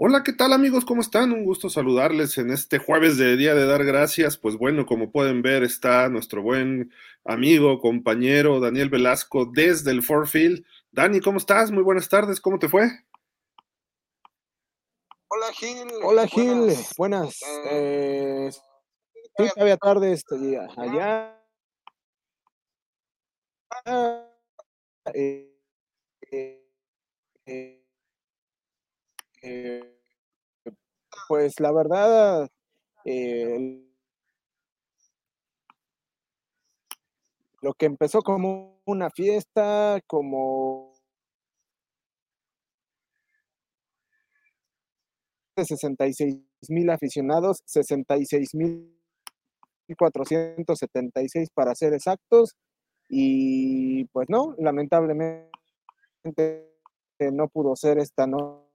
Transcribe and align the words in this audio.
Hola, 0.00 0.22
¿qué 0.22 0.32
tal 0.32 0.52
amigos? 0.52 0.84
¿Cómo 0.84 1.00
están? 1.00 1.32
Un 1.32 1.44
gusto 1.44 1.68
saludarles 1.68 2.38
en 2.38 2.52
este 2.52 2.78
jueves 2.78 3.18
de 3.18 3.36
Día 3.36 3.56
de 3.56 3.66
Dar 3.66 3.84
Gracias. 3.84 4.38
Pues 4.38 4.56
bueno, 4.56 4.86
como 4.86 5.10
pueden 5.10 5.42
ver, 5.42 5.64
está 5.64 6.08
nuestro 6.08 6.40
buen 6.40 6.92
amigo, 7.24 7.80
compañero 7.80 8.60
Daniel 8.60 8.90
Velasco 8.90 9.50
desde 9.52 9.90
el 9.90 10.04
Forfield. 10.04 10.64
Dani, 10.92 11.18
¿cómo 11.18 11.38
estás? 11.38 11.72
Muy 11.72 11.82
buenas 11.82 12.08
tardes, 12.08 12.40
¿cómo 12.40 12.60
te 12.60 12.68
fue? 12.68 12.88
Hola 15.26 15.52
Gil. 15.52 15.88
Hola 16.04 16.28
Gil, 16.28 16.76
buenas. 16.96 17.40
Eh, 17.68 18.50
sí, 18.52 19.48
todavía 19.52 19.78
tarde 19.78 20.12
estoy 20.12 20.54
allá. 20.76 21.36
Eh, 25.12 25.58
eh, 26.30 27.84
eh, 29.42 29.97
pues 31.28 31.60
la 31.60 31.70
verdad, 31.72 32.48
eh, 33.04 33.84
lo 37.60 37.74
que 37.74 37.86
empezó 37.86 38.22
como 38.22 38.80
una 38.86 39.10
fiesta, 39.10 40.00
como 40.06 40.94
de 45.56 45.64
66 45.64 46.40
mil 46.70 46.88
aficionados, 46.90 47.62
66 47.66 48.54
mil 48.54 48.94
476 49.96 51.50
para 51.54 51.74
ser 51.74 51.92
exactos, 51.94 52.56
y 53.08 54.04
pues 54.06 54.28
no, 54.30 54.54
lamentablemente 54.58 55.50
no 57.32 57.48
pudo 57.48 57.76
ser 57.76 57.98
esta 57.98 58.26
noche 58.26 58.67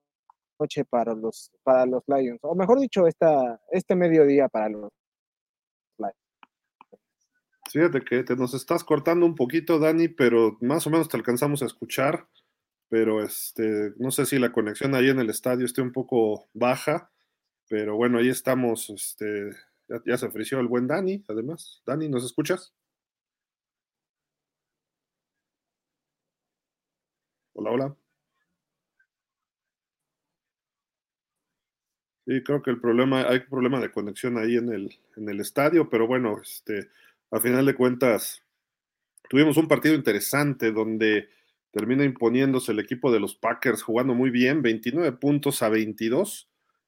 noche 0.59 0.85
para 0.85 1.13
los, 1.13 1.51
para 1.63 1.85
los 1.85 2.03
Lions, 2.07 2.39
o 2.43 2.55
mejor 2.55 2.79
dicho, 2.79 3.07
esta, 3.07 3.61
este 3.71 3.95
mediodía 3.95 4.47
para 4.47 4.69
los 4.69 4.91
Lions. 5.97 6.15
Fíjate 7.71 8.01
que 8.01 8.23
te 8.23 8.35
nos 8.35 8.53
estás 8.53 8.83
cortando 8.83 9.25
un 9.25 9.35
poquito, 9.35 9.79
Dani, 9.79 10.07
pero 10.07 10.57
más 10.61 10.85
o 10.87 10.89
menos 10.89 11.09
te 11.09 11.17
alcanzamos 11.17 11.63
a 11.63 11.65
escuchar, 11.65 12.27
pero 12.89 13.23
este, 13.23 13.93
no 13.97 14.11
sé 14.11 14.25
si 14.25 14.37
la 14.37 14.51
conexión 14.51 14.93
ahí 14.95 15.09
en 15.09 15.19
el 15.19 15.29
estadio 15.29 15.65
esté 15.65 15.81
un 15.81 15.91
poco 15.91 16.47
baja, 16.53 17.11
pero 17.67 17.95
bueno, 17.95 18.19
ahí 18.19 18.29
estamos, 18.29 18.89
este, 18.89 19.49
ya, 19.87 20.01
ya 20.05 20.17
se 20.17 20.27
ofreció 20.27 20.59
el 20.59 20.67
buen 20.67 20.87
Dani, 20.87 21.23
además. 21.27 21.81
Dani, 21.85 22.09
¿nos 22.09 22.23
escuchas? 22.23 22.73
Hola, 27.55 27.71
hola. 27.71 28.02
Sí, 32.25 32.41
creo 32.41 32.61
que 32.61 32.71
el 32.71 32.79
problema, 32.79 33.23
hay 33.27 33.41
problema 33.41 33.81
de 33.81 33.91
conexión 33.91 34.37
ahí 34.37 34.55
en 34.55 34.69
el, 34.69 34.97
en 35.17 35.27
el 35.27 35.41
estadio, 35.41 35.89
pero 35.89 36.07
bueno, 36.07 36.39
este, 36.41 36.89
a 37.31 37.39
final 37.39 37.65
de 37.65 37.75
cuentas, 37.75 38.43
tuvimos 39.29 39.57
un 39.57 39.67
partido 39.67 39.93
interesante 39.95 40.71
donde 40.71 41.29
termina 41.71 42.05
imponiéndose 42.05 42.71
el 42.71 42.79
equipo 42.79 43.11
de 43.11 43.19
los 43.19 43.35
Packers 43.35 43.81
jugando 43.81 44.13
muy 44.13 44.29
bien, 44.29 44.61
29 44.61 45.11
puntos 45.13 45.61
a 45.63 45.69
22 45.69 46.47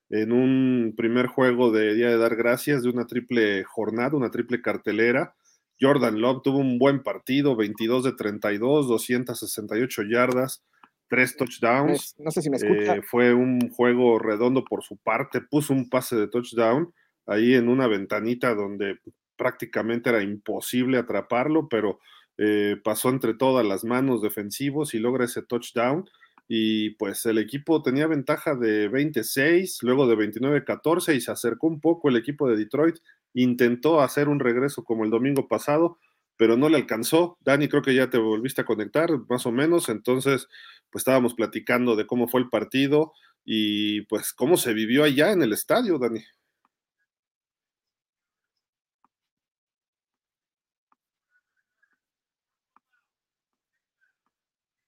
en 0.09 0.31
un 0.31 0.93
primer 0.95 1.27
juego 1.27 1.71
de 1.71 1.95
Día 1.95 2.09
de 2.09 2.17
Dar 2.17 2.35
Gracias 2.35 2.83
de 2.83 2.89
una 2.89 3.07
triple 3.07 3.63
jornada, 3.63 4.15
una 4.15 4.31
triple 4.31 4.61
cartelera. 4.61 5.35
Jordan 5.81 6.21
Love 6.21 6.43
tuvo 6.43 6.59
un 6.59 6.77
buen 6.77 7.03
partido, 7.03 7.55
22 7.55 8.03
de 8.03 8.13
32, 8.13 8.87
268 8.87 10.03
yardas, 10.03 10.63
tres 11.07 11.35
touchdowns. 11.38 12.16
No 12.17 12.31
sé 12.31 12.41
si 12.41 12.49
me 12.49 12.57
escucha. 12.57 12.95
Eh, 12.95 13.01
fue 13.01 13.33
un 13.33 13.69
juego 13.69 14.19
redondo 14.19 14.63
por 14.63 14.83
su 14.83 14.97
parte, 14.97 15.41
puso 15.41 15.73
un 15.73 15.89
pase 15.89 16.16
de 16.16 16.27
touchdown 16.27 16.93
ahí 17.25 17.53
en 17.53 17.69
una 17.69 17.88
ventanita 17.88 18.53
donde 18.53 18.99
prácticamente 19.35 20.09
era 20.09 20.21
imposible 20.21 20.97
atraparlo, 20.97 21.67
pero 21.67 21.99
eh, 22.38 22.77
pasó 22.83 23.09
entre 23.09 23.33
todas 23.33 23.66
las 23.66 23.83
manos 23.83 24.21
defensivos 24.21 24.93
y 24.93 24.99
logra 24.99 25.25
ese 25.25 25.41
touchdown. 25.41 26.05
Y 26.47 26.91
pues 26.91 27.25
el 27.25 27.39
equipo 27.39 27.81
tenía 27.81 28.05
ventaja 28.05 28.55
de 28.55 28.87
26, 28.87 29.79
luego 29.81 30.07
de 30.07 30.16
29-14 30.16 31.16
y 31.16 31.22
se 31.22 31.31
acercó 31.31 31.67
un 31.67 31.81
poco 31.81 32.09
el 32.09 32.17
equipo 32.17 32.47
de 32.47 32.55
Detroit. 32.55 32.97
Intentó 33.33 34.01
hacer 34.01 34.29
un 34.29 34.39
regreso 34.39 34.83
como 34.83 35.03
el 35.05 35.09
domingo 35.09 35.47
pasado, 35.47 35.97
pero 36.38 36.57
no 36.57 36.69
le 36.69 36.78
alcanzó. 36.78 37.38
Dani, 37.41 37.68
creo 37.68 37.81
que 37.81 37.96
ya 37.96 38.09
te 38.09 38.18
volviste 38.18 38.62
a 38.62 38.66
conectar, 38.66 39.09
más 39.29 39.46
o 39.46 39.51
menos. 39.51 39.90
Entonces, 39.90 40.47
pues 40.91 41.01
estábamos 41.01 41.34
platicando 41.35 41.96
de 41.96 42.07
cómo 42.07 42.28
fue 42.28 42.41
el 42.41 42.50
partido 42.50 43.13
y 43.44 44.01
pues 44.03 44.34
cómo 44.34 44.57
se 44.57 44.73
vivió 44.73 45.03
allá 45.03 45.31
en 45.31 45.41
el 45.44 45.53
estadio, 45.53 45.97
Dani. 46.00 46.23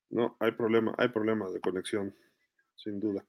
No, 0.10 0.38
hay 0.40 0.52
problema, 0.52 0.94
hay 0.98 1.10
problema 1.10 1.50
de 1.50 1.60
conexión, 1.60 2.16
sin 2.76 3.00
duda. 3.00 3.26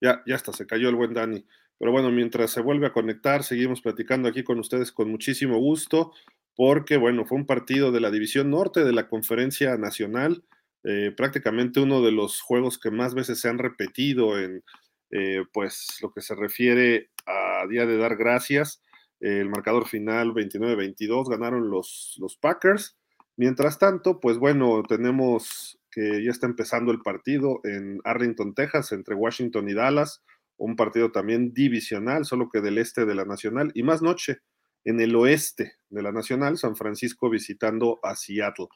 Ya, 0.00 0.22
ya 0.26 0.36
está, 0.36 0.52
se 0.52 0.66
cayó 0.66 0.88
el 0.88 0.96
buen 0.96 1.14
Dani. 1.14 1.46
Pero 1.78 1.92
bueno, 1.92 2.10
mientras 2.10 2.50
se 2.50 2.60
vuelve 2.60 2.86
a 2.86 2.92
conectar, 2.92 3.44
seguimos 3.44 3.80
platicando 3.82 4.28
aquí 4.28 4.44
con 4.44 4.58
ustedes 4.58 4.92
con 4.92 5.10
muchísimo 5.10 5.58
gusto, 5.58 6.12
porque 6.60 6.98
bueno, 6.98 7.24
fue 7.24 7.38
un 7.38 7.46
partido 7.46 7.90
de 7.90 8.00
la 8.00 8.10
División 8.10 8.50
Norte 8.50 8.84
de 8.84 8.92
la 8.92 9.08
Conferencia 9.08 9.78
Nacional 9.78 10.44
eh, 10.84 11.10
prácticamente 11.16 11.80
uno 11.80 12.02
de 12.02 12.12
los 12.12 12.42
juegos 12.42 12.78
que 12.78 12.90
más 12.90 13.14
veces 13.14 13.40
se 13.40 13.48
han 13.48 13.56
repetido 13.56 14.38
en 14.38 14.62
eh, 15.10 15.42
pues 15.54 15.96
lo 16.02 16.12
que 16.12 16.20
se 16.20 16.34
refiere 16.34 17.08
a 17.24 17.66
Día 17.66 17.86
de 17.86 17.96
Dar 17.96 18.14
Gracias. 18.14 18.82
el 19.20 19.48
marcador 19.48 19.88
final 19.88 20.34
29-22 20.34 21.30
ganaron 21.30 21.70
los, 21.70 22.18
los 22.20 22.36
Packers. 22.36 22.94
Mientras 23.36 23.78
tanto, 23.78 24.20
pues 24.20 24.36
bueno, 24.36 24.82
tenemos 24.86 25.80
que 25.90 26.22
ya 26.22 26.30
está 26.30 26.46
empezando 26.46 26.92
el 26.92 27.00
partido 27.00 27.60
en 27.64 28.02
Arlington, 28.04 28.52
Texas, 28.52 28.92
entre 28.92 29.14
Washington 29.14 29.66
y 29.70 29.72
Dallas, 29.72 30.22
un 30.58 30.76
partido 30.76 31.10
también 31.10 31.54
divisional, 31.54 32.26
solo 32.26 32.50
que 32.50 32.60
del 32.60 32.76
este 32.76 33.06
de 33.06 33.14
la 33.14 33.24
Nacional, 33.24 33.72
y 33.72 33.82
más 33.82 34.02
noche 34.02 34.42
en 34.84 35.00
el 35.00 35.14
oeste 35.14 35.74
de 35.88 36.02
la 36.02 36.12
Nacional, 36.12 36.58
San 36.58 36.76
Francisco 36.76 37.28
visitando 37.30 38.00
a 38.02 38.14
Seattle. 38.14 38.68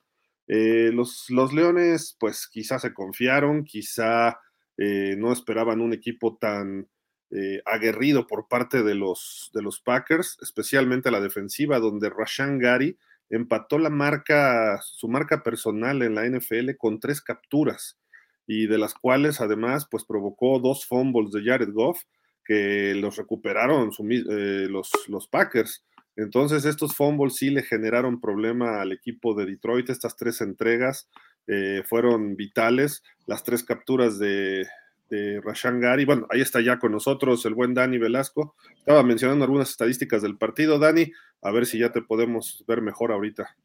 Eh, 0.46 0.90
los, 0.92 1.26
los, 1.30 1.52
Leones, 1.52 2.16
pues 2.20 2.48
quizá 2.48 2.78
se 2.78 2.92
confiaron, 2.92 3.64
quizá 3.64 4.40
eh, 4.76 5.14
no 5.16 5.32
esperaban 5.32 5.80
un 5.80 5.92
equipo 5.92 6.36
tan 6.36 6.88
eh, 7.30 7.62
aguerrido 7.64 8.26
por 8.26 8.48
parte 8.48 8.82
de 8.82 8.94
los, 8.94 9.50
de 9.54 9.62
los 9.62 9.80
Packers, 9.80 10.36
especialmente 10.42 11.10
la 11.10 11.20
defensiva, 11.20 11.78
donde 11.78 12.10
Rashan 12.10 12.58
Gary 12.58 12.98
empató 13.30 13.78
la 13.78 13.90
marca, 13.90 14.78
su 14.82 15.08
marca 15.08 15.42
personal 15.42 16.02
en 16.02 16.14
la 16.14 16.28
NFL 16.28 16.76
con 16.76 17.00
tres 17.00 17.22
capturas, 17.22 17.98
y 18.46 18.66
de 18.66 18.76
las 18.76 18.92
cuales 18.92 19.40
además 19.40 19.88
pues 19.90 20.04
provocó 20.04 20.60
dos 20.60 20.84
fumbles 20.86 21.32
de 21.32 21.42
Jared 21.42 21.72
Goff 21.72 22.02
que 22.44 22.94
los 22.94 23.16
recuperaron 23.16 23.90
los, 23.96 24.90
los 25.08 25.28
Packers. 25.28 25.82
Entonces, 26.16 26.64
estos 26.64 26.94
fumbles 26.94 27.36
sí 27.36 27.50
le 27.50 27.62
generaron 27.62 28.20
problema 28.20 28.80
al 28.80 28.92
equipo 28.92 29.34
de 29.34 29.46
Detroit. 29.46 29.90
Estas 29.90 30.16
tres 30.16 30.40
entregas 30.40 31.08
eh, 31.46 31.82
fueron 31.86 32.36
vitales. 32.36 33.02
Las 33.26 33.42
tres 33.42 33.64
capturas 33.64 34.18
de, 34.18 34.66
de 35.10 35.40
Rashan 35.40 35.80
Gary. 35.80 36.04
Bueno, 36.04 36.26
ahí 36.30 36.40
está 36.40 36.60
ya 36.60 36.78
con 36.78 36.92
nosotros 36.92 37.44
el 37.46 37.54
buen 37.54 37.74
Dani 37.74 37.98
Velasco. 37.98 38.54
Estaba 38.76 39.02
mencionando 39.02 39.44
algunas 39.44 39.70
estadísticas 39.70 40.22
del 40.22 40.38
partido, 40.38 40.78
Dani. 40.78 41.10
A 41.42 41.50
ver 41.50 41.66
si 41.66 41.78
ya 41.78 41.90
te 41.92 42.02
podemos 42.02 42.64
ver 42.66 42.80
mejor 42.80 43.12
ahorita. 43.12 43.56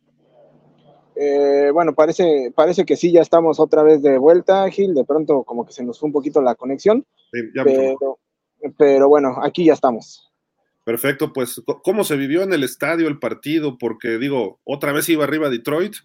Eh, 1.16 1.70
bueno, 1.74 1.94
parece, 1.94 2.52
parece 2.56 2.86
que 2.86 2.96
sí, 2.96 3.12
ya 3.12 3.22
estamos 3.22 3.60
otra 3.60 3.84
vez 3.84 4.02
de 4.02 4.18
vuelta, 4.18 4.70
Gil. 4.70 4.94
De 4.94 5.04
pronto, 5.04 5.44
como 5.44 5.66
que 5.66 5.74
se 5.74 5.84
nos 5.84 6.00
fue 6.00 6.08
un 6.08 6.14
poquito 6.14 6.42
la 6.42 6.56
conexión. 6.56 7.06
Sí, 7.32 7.42
ya 7.54 7.64
pero, 7.64 8.20
pero 8.78 9.10
bueno, 9.10 9.36
aquí 9.44 9.66
ya 9.66 9.74
estamos. 9.74 10.29
Perfecto, 10.84 11.34
pues, 11.34 11.62
¿cómo 11.84 12.04
se 12.04 12.16
vivió 12.16 12.42
en 12.42 12.54
el 12.54 12.64
estadio 12.64 13.08
el 13.08 13.20
partido? 13.20 13.78
Porque 13.78 14.18
digo, 14.18 14.60
otra 14.64 14.92
vez 14.92 15.08
iba 15.10 15.24
arriba 15.24 15.50
Detroit, 15.50 15.96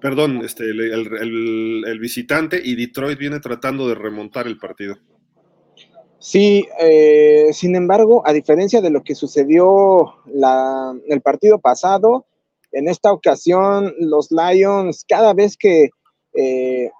perdón, 0.00 0.42
este, 0.44 0.64
el, 0.64 1.98
visitante, 2.00 2.60
y 2.62 2.74
Detroit 2.74 3.18
viene 3.18 3.40
tratando 3.40 3.88
de 3.88 3.94
remontar 3.94 4.46
el 4.46 4.58
partido. 4.58 4.96
Sí, 6.18 6.66
eh, 6.80 7.50
sin 7.52 7.76
embargo, 7.76 8.22
a 8.26 8.32
diferencia 8.32 8.80
de 8.80 8.90
lo 8.90 9.02
que 9.02 9.14
sucedió 9.14 10.14
la, 10.26 10.94
el 11.06 11.20
partido 11.20 11.58
pasado, 11.58 12.26
en 12.72 12.88
esta 12.88 13.12
ocasión 13.12 13.94
los 13.98 14.30
Lions, 14.30 15.04
cada 15.06 15.34
vez 15.34 15.56
que 15.56 15.90
eh, 16.34 16.90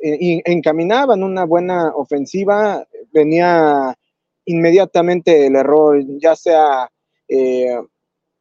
encaminaban 0.00 1.22
una 1.22 1.44
buena 1.44 1.92
ofensiva, 1.94 2.86
venía 3.12 3.96
inmediatamente 4.44 5.46
el 5.46 5.56
error, 5.56 6.02
ya 6.20 6.36
sea 6.36 6.88
eh, 7.28 7.78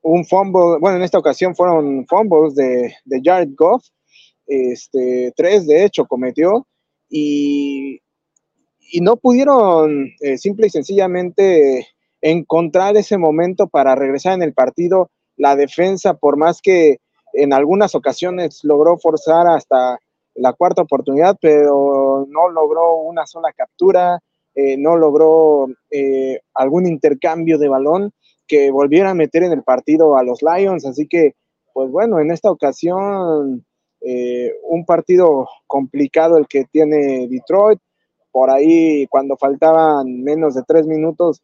un 0.01 0.25
fumble, 0.25 0.79
bueno, 0.79 0.97
en 0.97 1.03
esta 1.03 1.19
ocasión 1.19 1.55
fueron 1.55 2.05
fumbles 2.07 2.55
de, 2.55 2.93
Jared 3.23 3.51
Goff, 3.55 3.85
este, 4.45 5.31
tres 5.35 5.65
de 5.65 5.85
hecho 5.85 6.05
cometió, 6.05 6.67
y, 7.09 8.01
y 8.79 9.01
no 9.01 9.15
pudieron 9.15 10.09
eh, 10.19 10.37
simple 10.37 10.67
y 10.67 10.69
sencillamente 10.69 11.87
encontrar 12.21 12.97
ese 12.97 13.17
momento 13.17 13.67
para 13.67 13.95
regresar 13.95 14.33
en 14.33 14.43
el 14.43 14.53
partido. 14.53 15.09
La 15.35 15.55
defensa, 15.55 16.13
por 16.13 16.37
más 16.37 16.61
que 16.61 16.97
en 17.33 17.53
algunas 17.53 17.95
ocasiones 17.95 18.59
logró 18.63 18.97
forzar 18.97 19.47
hasta 19.47 19.99
la 20.35 20.53
cuarta 20.53 20.81
oportunidad, 20.81 21.37
pero 21.39 22.25
no 22.29 22.49
logró 22.49 22.97
una 22.97 23.25
sola 23.27 23.51
captura, 23.53 24.19
eh, 24.55 24.77
no 24.77 24.95
logró 24.97 25.67
eh, 25.89 26.41
algún 26.53 26.87
intercambio 26.87 27.57
de 27.57 27.69
balón 27.69 28.11
que 28.47 28.69
volviera 28.71 29.11
a 29.11 29.15
meter 29.15 29.43
en 29.43 29.51
el 29.51 29.63
partido 29.63 30.15
a 30.15 30.23
los 30.23 30.41
Lions. 30.41 30.85
Así 30.85 31.07
que, 31.07 31.35
pues 31.73 31.89
bueno, 31.89 32.19
en 32.19 32.31
esta 32.31 32.51
ocasión, 32.51 33.65
eh, 34.01 34.51
un 34.63 34.85
partido 34.85 35.47
complicado 35.65 36.37
el 36.37 36.47
que 36.47 36.65
tiene 36.65 37.27
Detroit. 37.27 37.79
Por 38.31 38.49
ahí, 38.49 39.07
cuando 39.07 39.37
faltaban 39.37 40.23
menos 40.23 40.55
de 40.55 40.63
tres 40.67 40.87
minutos, 40.87 41.41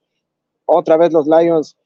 otra 0.65 0.97
vez 0.97 1.11
los 1.11 1.27
Lions 1.27 1.77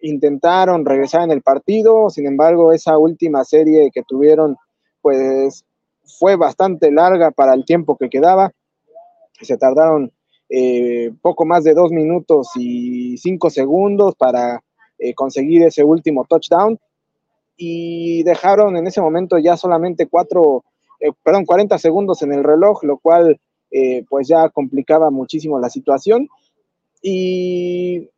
intentaron 0.00 0.84
regresar 0.84 1.22
en 1.22 1.30
el 1.30 1.42
partido, 1.42 2.10
sin 2.10 2.26
embargo, 2.26 2.72
esa 2.72 2.98
última 2.98 3.44
serie 3.44 3.90
que 3.92 4.02
tuvieron, 4.02 4.56
pues 5.00 5.64
fue 6.18 6.36
bastante 6.36 6.90
larga 6.90 7.30
para 7.30 7.54
el 7.54 7.64
tiempo 7.64 7.96
que 7.96 8.10
quedaba. 8.10 8.52
Se 9.40 9.56
tardaron 9.56 10.12
eh, 10.54 11.10
poco 11.22 11.46
más 11.46 11.64
de 11.64 11.72
dos 11.72 11.92
minutos 11.92 12.50
y 12.56 13.16
cinco 13.16 13.48
segundos 13.48 14.14
para 14.16 14.62
eh, 14.98 15.14
conseguir 15.14 15.62
ese 15.62 15.82
último 15.82 16.26
touchdown 16.28 16.78
y 17.56 18.22
dejaron 18.22 18.76
en 18.76 18.86
ese 18.86 19.00
momento 19.00 19.38
ya 19.38 19.56
solamente 19.56 20.08
cuatro, 20.08 20.62
eh, 21.00 21.10
perdón, 21.22 21.46
40 21.46 21.78
segundos 21.78 22.20
en 22.20 22.34
el 22.34 22.44
reloj, 22.44 22.84
lo 22.84 22.98
cual 22.98 23.40
pues 24.10 24.28
ya 24.28 24.50
complicaba 24.50 25.10
muchísimo 25.10 25.58
la 25.58 25.70
situación. 25.70 26.28
Y 27.00 28.10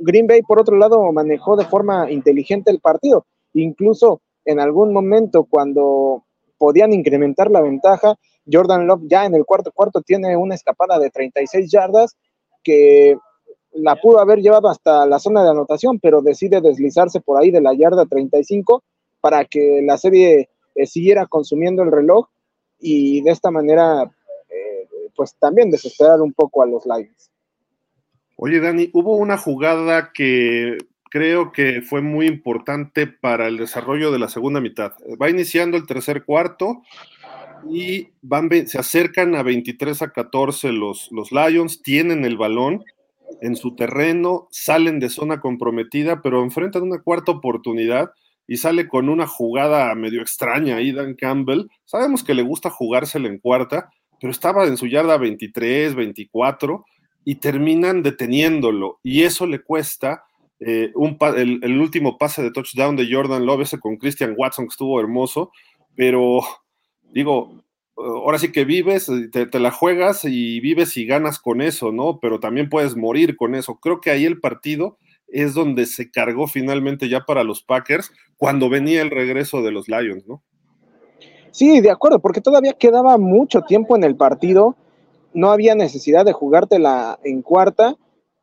Green 0.00 0.26
Bay, 0.26 0.42
por 0.42 0.60
otro 0.60 0.76
lado, 0.76 1.10
manejó 1.12 1.56
de 1.56 1.64
forma 1.64 2.10
inteligente 2.10 2.70
el 2.70 2.80
partido. 2.80 3.24
Incluso 3.54 4.20
en 4.44 4.60
algún 4.60 4.92
momento 4.92 5.44
cuando 5.44 6.24
podían 6.58 6.92
incrementar 6.92 7.50
la 7.50 7.60
ventaja, 7.60 8.16
Jordan 8.50 8.86
Love 8.86 9.02
ya 9.04 9.24
en 9.24 9.34
el 9.34 9.44
cuarto 9.44 9.72
cuarto 9.72 10.02
tiene 10.02 10.36
una 10.36 10.54
escapada 10.54 10.98
de 10.98 11.10
36 11.10 11.70
yardas 11.70 12.16
que 12.62 13.16
la 13.72 13.96
pudo 13.96 14.20
haber 14.20 14.40
llevado 14.40 14.68
hasta 14.68 15.06
la 15.06 15.18
zona 15.18 15.42
de 15.42 15.50
anotación, 15.50 15.98
pero 16.00 16.22
decide 16.22 16.60
deslizarse 16.60 17.20
por 17.20 17.40
ahí 17.40 17.50
de 17.50 17.60
la 17.60 17.74
yarda 17.74 18.06
35 18.06 18.82
para 19.20 19.44
que 19.44 19.82
la 19.82 19.98
serie 19.98 20.48
eh, 20.74 20.86
siguiera 20.86 21.26
consumiendo 21.26 21.82
el 21.82 21.92
reloj 21.92 22.28
y 22.80 23.20
de 23.22 23.30
esta 23.30 23.50
manera, 23.50 24.04
eh, 24.48 24.88
pues 25.14 25.34
también 25.38 25.70
desesperar 25.70 26.20
un 26.20 26.32
poco 26.32 26.62
a 26.62 26.66
los 26.66 26.86
Lions. 26.86 27.30
Oye, 28.36 28.60
Dani, 28.60 28.90
hubo 28.92 29.16
una 29.16 29.36
jugada 29.36 30.12
que 30.12 30.78
creo 31.10 31.52
que 31.52 31.82
fue 31.82 32.00
muy 32.00 32.26
importante 32.26 33.06
para 33.06 33.48
el 33.48 33.56
desarrollo 33.56 34.10
de 34.10 34.18
la 34.18 34.28
segunda 34.28 34.60
mitad. 34.60 34.92
Va 35.20 35.30
iniciando 35.30 35.76
el 35.76 35.86
tercer 35.86 36.24
cuarto 36.24 36.82
y 37.70 38.08
van, 38.22 38.48
se 38.66 38.78
acercan 38.78 39.34
a 39.34 39.42
23 39.42 40.02
a 40.02 40.10
14 40.10 40.72
los, 40.72 41.10
los 41.10 41.32
Lions, 41.32 41.82
tienen 41.82 42.24
el 42.24 42.36
balón 42.36 42.84
en 43.40 43.56
su 43.56 43.74
terreno, 43.74 44.48
salen 44.50 45.00
de 45.00 45.08
zona 45.08 45.40
comprometida, 45.40 46.22
pero 46.22 46.42
enfrentan 46.42 46.82
una 46.82 47.00
cuarta 47.02 47.32
oportunidad 47.32 48.12
y 48.46 48.56
sale 48.56 48.88
con 48.88 49.08
una 49.08 49.26
jugada 49.26 49.94
medio 49.94 50.22
extraña 50.22 50.76
ahí 50.76 50.92
Dan 50.92 51.14
Campbell. 51.14 51.66
Sabemos 51.84 52.24
que 52.24 52.34
le 52.34 52.42
gusta 52.42 52.70
jugársela 52.70 53.28
en 53.28 53.38
cuarta, 53.38 53.90
pero 54.20 54.30
estaba 54.30 54.66
en 54.66 54.76
su 54.76 54.86
yarda 54.86 55.18
23, 55.18 55.94
24 55.94 56.84
y 57.24 57.36
terminan 57.36 58.02
deteniéndolo. 58.02 59.00
Y 59.02 59.22
eso 59.24 59.46
le 59.46 59.60
cuesta 59.60 60.24
eh, 60.60 60.90
un, 60.94 61.16
el, 61.36 61.80
último 61.80 62.18
pase 62.18 62.42
de 62.42 62.50
touchdown 62.50 62.96
de 62.96 63.08
Jordan 63.10 63.46
Love, 63.46 63.62
ese 63.62 63.78
con 63.78 63.96
Christian 63.96 64.34
Watson, 64.36 64.66
que 64.66 64.72
estuvo 64.72 65.00
hermoso, 65.00 65.52
pero 65.94 66.40
digo, 67.12 67.62
ahora 67.96 68.38
sí 68.38 68.52
que 68.52 68.64
vives, 68.64 69.10
te, 69.32 69.46
te, 69.46 69.60
la 69.60 69.70
juegas 69.70 70.24
y 70.24 70.60
vives 70.60 70.96
y 70.96 71.06
ganas 71.06 71.38
con 71.38 71.62
eso, 71.62 71.92
¿no? 71.92 72.18
Pero 72.20 72.40
también 72.40 72.68
puedes 72.68 72.96
morir 72.96 73.36
con 73.36 73.54
eso. 73.54 73.78
Creo 73.80 74.00
que 74.00 74.10
ahí 74.10 74.24
el 74.24 74.40
partido 74.40 74.98
es 75.28 75.54
donde 75.54 75.86
se 75.86 76.10
cargó 76.10 76.46
finalmente 76.46 77.08
ya 77.08 77.20
para 77.20 77.44
los 77.44 77.62
Packers 77.62 78.12
cuando 78.36 78.68
venía 78.68 79.02
el 79.02 79.10
regreso 79.10 79.62
de 79.62 79.72
los 79.72 79.88
Lions, 79.88 80.26
¿no? 80.26 80.42
Sí, 81.50 81.80
de 81.80 81.90
acuerdo, 81.90 82.20
porque 82.20 82.40
todavía 82.40 82.74
quedaba 82.74 83.18
mucho 83.18 83.62
tiempo 83.62 83.96
en 83.96 84.04
el 84.04 84.16
partido 84.16 84.76
no 85.34 85.50
había 85.50 85.74
necesidad 85.74 86.24
de 86.24 86.32
jugártela 86.32 87.18
en 87.22 87.42
cuarta 87.42 87.96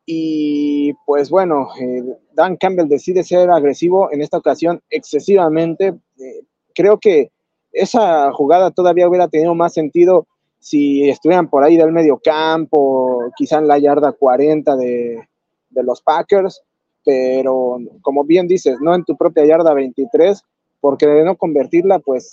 y 0.06 0.92
pues 1.04 1.28
bueno, 1.30 1.68
eh, 1.80 2.02
Dan 2.32 2.56
Campbell 2.56 2.88
decide 2.88 3.24
ser 3.24 3.50
agresivo 3.50 4.12
en 4.12 4.22
esta 4.22 4.38
ocasión 4.38 4.80
excesivamente. 4.88 5.88
Eh, 6.18 6.44
creo 6.72 6.98
que 6.98 7.32
esa 7.72 8.32
jugada 8.32 8.70
todavía 8.70 9.08
hubiera 9.08 9.26
tenido 9.26 9.54
más 9.56 9.74
sentido 9.74 10.28
si 10.60 11.08
estuvieran 11.08 11.50
por 11.50 11.64
ahí 11.64 11.76
del 11.76 11.92
medio 11.92 12.20
campo, 12.22 13.30
quizá 13.36 13.58
en 13.58 13.68
la 13.68 13.78
yarda 13.78 14.12
40 14.12 14.76
de, 14.76 15.28
de 15.70 15.82
los 15.82 16.00
Packers, 16.02 16.62
pero 17.04 17.78
como 18.00 18.24
bien 18.24 18.48
dices, 18.48 18.78
no 18.80 18.94
en 18.94 19.04
tu 19.04 19.16
propia 19.16 19.44
yarda 19.44 19.74
23, 19.74 20.42
porque 20.80 21.06
de 21.06 21.24
no 21.24 21.36
convertirla, 21.36 21.98
pues 21.98 22.30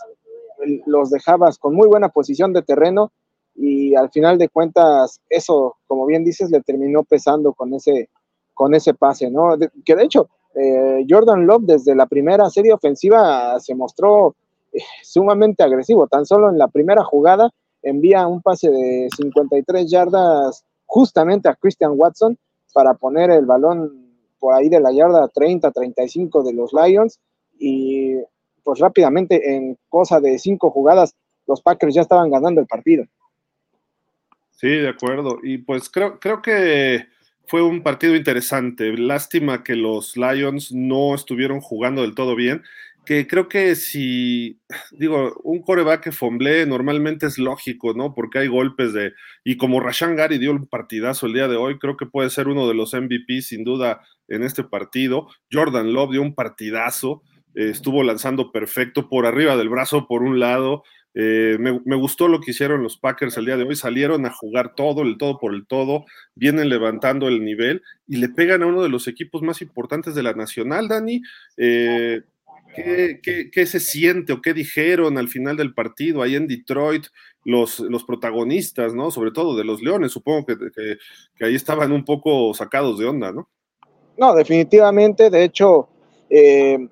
los 0.86 1.10
dejabas 1.10 1.58
con 1.58 1.76
muy 1.76 1.88
buena 1.88 2.10
posición 2.10 2.54
de 2.54 2.62
terreno 2.62 3.12
y 3.56 3.96
al 3.96 4.10
final 4.10 4.38
de 4.38 4.50
cuentas 4.50 5.22
eso, 5.30 5.76
como 5.88 6.06
bien 6.06 6.24
dices, 6.24 6.50
le 6.50 6.62
terminó 6.62 7.04
pesando 7.04 7.54
con 7.54 7.74
ese, 7.74 8.10
con 8.54 8.74
ese 8.74 8.94
pase, 8.94 9.30
¿no? 9.30 9.56
que 9.86 9.96
de 9.96 10.04
hecho, 10.04 10.30
eh, 10.56 11.06
Jordan 11.10 11.46
Love 11.46 11.64
desde 11.64 11.96
la 11.96 12.06
primera 12.06 12.50
serie 12.50 12.74
ofensiva 12.74 13.60
se 13.60 13.74
mostró 13.76 14.36
eh, 14.72 14.80
sumamente 15.02 15.64
agresivo, 15.64 16.08
tan 16.08 16.26
solo 16.26 16.50
en 16.50 16.58
la 16.58 16.68
primera 16.68 17.04
jugada 17.04 17.50
envía 17.84 18.26
un 18.28 18.42
pase 18.42 18.70
de 18.70 19.10
53 19.16 19.90
yardas 19.90 20.64
justamente 20.86 21.50
a 21.50 21.56
Christian 21.56 21.94
Watson 21.96 22.38
para 22.74 22.94
poner 22.94 23.30
el 23.30 23.46
balón 23.46 24.04
por 24.40 24.54
ahí 24.54 24.70
de 24.70 24.80
la 24.80 24.92
yarda 24.92 25.30
30-35 25.30 26.44
de 26.44 26.54
los 26.54 26.72
Lions 26.74 27.20
y 27.60 28.16
pues 28.64 28.80
rápidamente 28.80 29.56
en 29.56 29.78
cosa 29.90 30.20
de 30.20 30.40
cinco 30.40 30.72
jugadas 30.72 31.16
los 31.46 31.62
Packers 31.62 31.94
ya 31.94 32.02
estaban 32.02 32.32
ganando 32.32 32.62
el 32.62 32.68
partido. 32.68 33.04
Sí, 34.56 34.68
de 34.70 34.90
acuerdo. 34.90 35.40
Y 35.44 35.60
pues 35.60 35.90
creo, 35.90 36.20
creo 36.20 36.42
que 36.42 37.08
fue 37.48 37.62
un 37.62 37.84
partido 37.84 38.16
interesante. 38.16 38.96
Lástima 38.98 39.64
que 39.64 39.76
los 39.76 40.16
Lions 40.16 40.72
no 40.72 41.16
estuvieron 41.16 41.60
jugando 41.60 42.02
del 42.02 42.16
todo 42.16 42.36
bien. 42.36 42.64
Que 43.06 43.28
creo 43.28 43.50
que 43.50 43.76
si, 43.76 44.62
digo, 44.92 45.34
un 45.44 45.62
coreback 45.62 46.04
que 46.06 46.12
fomble 46.14 46.66
normalmente 46.66 47.26
es 47.26 47.38
lógico, 47.38 47.94
¿no? 47.94 48.14
Porque 48.14 48.40
hay 48.40 48.48
golpes 48.48 48.94
de. 48.94 49.14
Y 49.44 49.58
como 49.58 49.82
Rashan 49.82 50.16
Gary 50.16 50.38
dio 50.38 50.52
un 50.52 50.68
partidazo 50.68 51.26
el 51.28 51.34
día 51.34 51.50
de 51.50 51.58
hoy, 51.58 51.78
creo 51.80 51.98
que 51.98 52.06
puede 52.06 52.30
ser 52.30 52.48
uno 52.48 52.68
de 52.68 52.76
los 52.76 52.94
MVP 52.94 53.42
sin 53.42 53.66
duda 53.66 54.02
en 54.30 54.44
este 54.44 54.64
partido. 54.64 55.28
Jordan 55.52 55.92
Love 55.92 56.12
dio 56.12 56.22
un 56.22 56.34
partidazo, 56.34 57.24
eh, 57.56 57.70
estuvo 57.70 58.04
lanzando 58.04 58.52
perfecto 58.54 59.10
por 59.10 59.26
arriba 59.26 59.58
del 59.58 59.70
brazo 59.70 60.08
por 60.08 60.24
un 60.24 60.40
lado, 60.40 60.84
eh, 61.16 61.58
me, 61.60 61.96
gustó 61.96 62.28
lo 62.28 62.40
que 62.40 62.52
hicieron 62.52 62.82
los 62.82 62.98
Packers 62.98 63.38
el 63.38 63.46
día 63.46 63.58
de 63.58 63.64
hoy. 63.64 63.76
Salieron 63.76 64.26
a 64.26 64.32
jugar 64.32 64.74
todo, 64.76 65.04
el 65.04 65.18
todo 65.18 65.40
por 65.40 65.54
el 65.54 65.66
todo, 65.66 66.06
vienen 66.36 66.70
levantando 66.70 67.28
el 67.28 67.44
nivel 67.44 67.84
y 68.08 68.18
le 68.18 68.30
pegan 68.30 68.64
a 68.64 68.68
uno 68.68 68.82
de 68.82 68.90
los 68.90 69.08
equipos 69.08 69.42
más 69.42 69.62
importantes 69.62 70.16
de 70.16 70.24
la 70.24 70.34
Nacional, 70.34 70.88
Dani. 70.88 71.22
Eh, 71.58 72.22
¿qué, 72.76 73.66
se 73.66 73.80
siente 73.80 74.34
o 74.34 74.42
qué 74.42 74.54
dijeron 74.54 75.18
al 75.18 75.28
final 75.28 75.58
del 75.58 75.74
partido 75.74 76.22
ahí 76.22 76.36
en 76.36 76.48
Detroit 76.48 77.06
los, 77.46 77.80
los 77.80 78.04
protagonistas, 78.04 78.96
¿no? 78.96 79.12
Sobre 79.12 79.32
todo 79.32 79.56
de 79.56 79.64
los 79.64 79.82
Leones, 79.82 80.12
supongo 80.12 80.46
que, 80.46 80.56
que, 81.38 81.46
ahí 81.46 81.56
estaban 81.56 81.92
un 81.92 82.06
poco 82.06 82.54
sacados 82.54 82.98
de 82.98 83.06
onda, 83.06 83.32
¿no? 83.32 83.50
No, 84.18 84.34
definitivamente. 84.34 85.30
De 85.30 85.44
hecho, 85.44 85.90
eh, 86.30 86.88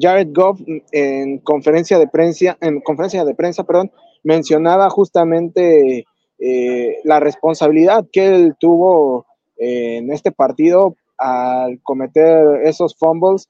Jared 0.00 0.28
Goff 0.32 0.60
en 0.92 1.38
conferencia 1.38 1.98
de 1.98 2.08
prensa, 2.08 2.56
en 2.60 2.80
conferencia 2.80 3.24
de 3.24 3.34
prensa, 3.34 3.64
perdón, 3.64 3.90
mencionaba 4.22 4.90
justamente 4.90 6.06
eh, 6.38 6.98
la 7.04 7.20
responsabilidad 7.20 8.06
que 8.12 8.26
él 8.26 8.54
tuvo 8.58 9.26
eh, 9.56 9.96
en 9.96 10.12
este 10.12 10.30
partido 10.30 10.96
al 11.16 11.80
cometer 11.82 12.62
esos 12.64 12.96
fumbles. 12.96 13.48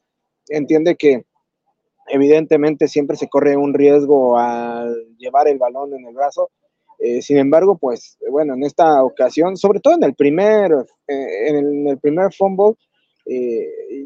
Entiende 0.49 0.97
que 0.97 1.25
evidentemente 2.09 2.89
siempre 2.89 3.17
se 3.17 3.29
corre 3.29 3.57
un 3.57 3.75
riesgo 3.75 4.39
al 4.39 4.95
llevar 5.19 5.49
el 5.49 5.59
balón 5.59 5.95
en 5.95 6.07
el 6.07 6.15
brazo. 6.15 6.51
Eh, 6.99 7.23
sin 7.23 7.37
embargo, 7.37 7.77
pues 7.77 8.19
bueno, 8.31 8.55
en 8.55 8.65
esta 8.65 9.05
ocasión, 9.05 9.57
sobre 9.57 9.81
todo 9.81 9.95
en 9.95 10.05
el 10.05 10.15
primer, 10.15 10.73
en 11.07 11.87
el 11.87 11.99
primer 11.99 12.33
fumble, 12.33 12.75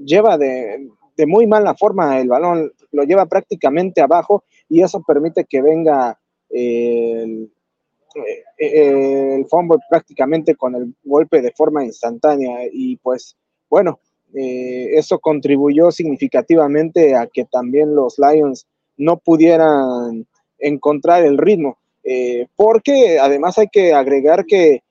lleva 0.05 0.37
de, 0.37 0.89
de 1.17 1.27
muy 1.27 1.47
mala 1.47 1.75
forma 1.75 2.21
el 2.21 2.29
balón, 2.29 2.73
lo 2.91 3.05
lleva 3.05 3.27
prácticamente 3.27 4.01
abajo 4.01 4.45
y 4.69 4.83
eso 4.83 5.03
permite 5.07 5.45
que 5.45 5.63
venga 5.63 6.19
el 6.51 7.51
eh, 8.59 9.35
el 9.37 9.47
fumble 9.47 9.79
prácticamente 9.89 10.55
con 10.55 10.75
el 10.75 10.95
golpe 11.03 11.41
de 11.41 11.53
forma 11.53 11.85
instantánea 11.85 12.61
y 12.71 12.97
pues 12.97 13.37
bueno, 13.69 14.01
eso 14.35 15.19
contribuyó 15.19 15.91
significativamente 15.91 17.15
a 17.15 17.27
que 17.27 17.45
también 17.45 17.95
los 17.95 18.19
Lions 18.19 18.67
no 18.97 19.19
pudieran 19.19 20.27
encontrar 20.59 21.25
el 21.25 21.39
ritmo, 21.39 21.79
porque 22.57 23.19
además 23.19 23.59
hay 23.59 23.69
que 23.69 23.95
agregar 23.95 24.45
que 24.47 24.83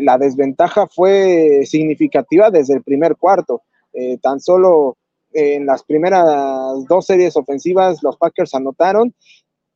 la 0.00 0.18
desventaja 0.18 0.86
fue 0.86 1.60
significativa 1.64 2.50
desde 2.50 2.74
el 2.74 2.82
primer 2.82 3.16
cuarto, 3.16 3.62
tan 4.22 4.40
solo 4.40 4.96
en 5.32 5.66
las 5.66 5.84
primeras 5.84 6.24
dos 6.88 7.06
series 7.06 7.36
ofensivas 7.36 8.02
los 8.02 8.16
Packers 8.16 8.54
anotaron 8.54 9.14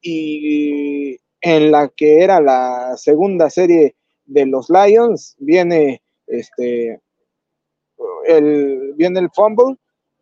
y 0.00 1.16
en 1.40 1.70
la 1.70 1.88
que 1.88 2.22
era 2.22 2.40
la 2.40 2.96
segunda 2.96 3.50
serie 3.50 3.96
de 4.24 4.46
los 4.46 4.68
Lions 4.70 5.36
viene 5.38 6.02
este 6.26 7.00
el 8.26 8.94
viene 8.96 9.20
el 9.20 9.30
fumble 9.30 9.76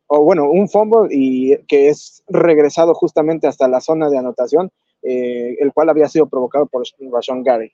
o 0.06 0.22
bueno 0.22 0.50
un 0.50 0.68
fumble 0.68 1.08
y 1.10 1.56
que 1.66 1.88
es 1.88 2.22
regresado 2.28 2.94
justamente 2.94 3.46
hasta 3.46 3.68
la 3.68 3.80
zona 3.80 4.10
de 4.10 4.18
anotación 4.18 4.70
eh, 5.06 5.56
el 5.60 5.72
cual 5.74 5.90
había 5.90 6.08
sido 6.08 6.26
provocado 6.26 6.66
por 6.66 6.82
Rashawn 7.12 7.42
Gary. 7.42 7.70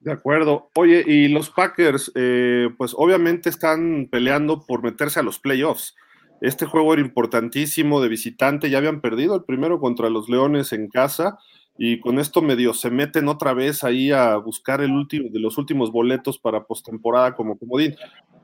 De 0.00 0.12
acuerdo. 0.12 0.70
Oye, 0.76 1.02
y 1.06 1.28
los 1.28 1.50
Packers, 1.50 2.12
eh, 2.14 2.68
pues 2.78 2.94
obviamente 2.96 3.48
están 3.48 4.08
peleando 4.10 4.64
por 4.64 4.82
meterse 4.82 5.18
a 5.18 5.24
los 5.24 5.40
playoffs. 5.40 5.96
Este 6.40 6.66
juego 6.66 6.92
era 6.92 7.02
importantísimo 7.02 8.00
de 8.00 8.08
visitante, 8.08 8.70
ya 8.70 8.78
habían 8.78 9.00
perdido 9.00 9.34
el 9.34 9.44
primero 9.44 9.80
contra 9.80 10.08
los 10.08 10.28
Leones 10.28 10.72
en 10.72 10.88
casa 10.88 11.38
y 11.76 11.98
con 11.98 12.20
esto 12.20 12.42
medio 12.42 12.74
se 12.74 12.90
meten 12.90 13.28
otra 13.28 13.54
vez 13.54 13.82
ahí 13.82 14.12
a 14.12 14.36
buscar 14.36 14.80
el 14.80 14.92
último 14.92 15.30
de 15.32 15.40
los 15.40 15.58
últimos 15.58 15.90
boletos 15.90 16.38
para 16.38 16.64
postemporada 16.64 17.34
como 17.34 17.58
comodín. 17.58 17.96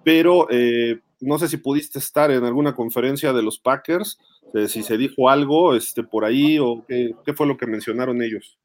Pero 0.03 0.49
eh, 0.51 1.01
no 1.21 1.39
sé 1.39 1.49
si 1.49 1.57
pudiste 1.57 2.01
estar 2.01 2.33
en 2.33 2.45
alguna 2.45 2.75
conferencia 2.75 3.33
de 3.33 3.43
los 3.43 3.61
Packers, 3.61 4.19
eh, 4.55 4.67
si 4.67 4.83
se 4.83 4.99
dijo 4.99 5.31
algo 5.31 5.75
este, 5.75 6.03
por 6.03 6.25
ahí 6.25 6.59
o 6.59 6.85
qué, 6.87 7.13
qué 7.25 7.33
fue 7.33 7.47
lo 7.47 7.57
que 7.57 7.67
mencionaron 7.67 8.23
ellos. 8.23 8.59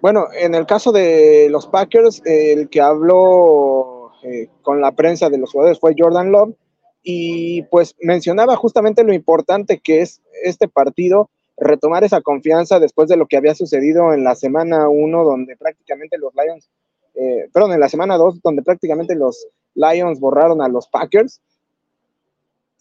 Bueno, 0.00 0.28
en 0.32 0.54
el 0.54 0.64
caso 0.64 0.92
de 0.92 1.48
los 1.50 1.66
Packers, 1.66 2.22
el 2.24 2.70
que 2.70 2.80
habló 2.80 4.12
eh, 4.22 4.48
con 4.62 4.80
la 4.80 4.92
prensa 4.92 5.28
de 5.28 5.36
los 5.38 5.52
jugadores 5.52 5.78
fue 5.78 5.94
Jordan 5.96 6.32
Love 6.32 6.54
y 7.02 7.62
pues 7.64 7.94
mencionaba 8.00 8.56
justamente 8.56 9.04
lo 9.04 9.12
importante 9.12 9.78
que 9.78 10.00
es 10.00 10.22
este 10.42 10.68
partido, 10.68 11.30
retomar 11.56 12.02
esa 12.02 12.22
confianza 12.22 12.78
después 12.78 13.08
de 13.08 13.16
lo 13.16 13.26
que 13.26 13.36
había 13.36 13.54
sucedido 13.54 14.14
en 14.14 14.24
la 14.24 14.34
semana 14.34 14.88
1, 14.88 15.24
donde 15.24 15.56
prácticamente 15.56 16.16
los 16.16 16.32
Lions, 16.34 16.70
eh, 17.14 17.48
perdón, 17.52 17.72
en 17.72 17.80
la 17.80 17.88
semana 17.90 18.16
2, 18.16 18.40
donde 18.42 18.62
prácticamente 18.62 19.14
los 19.14 19.48
Lions 19.74 20.18
borraron 20.18 20.62
a 20.62 20.68
los 20.68 20.88
Packers. 20.88 21.42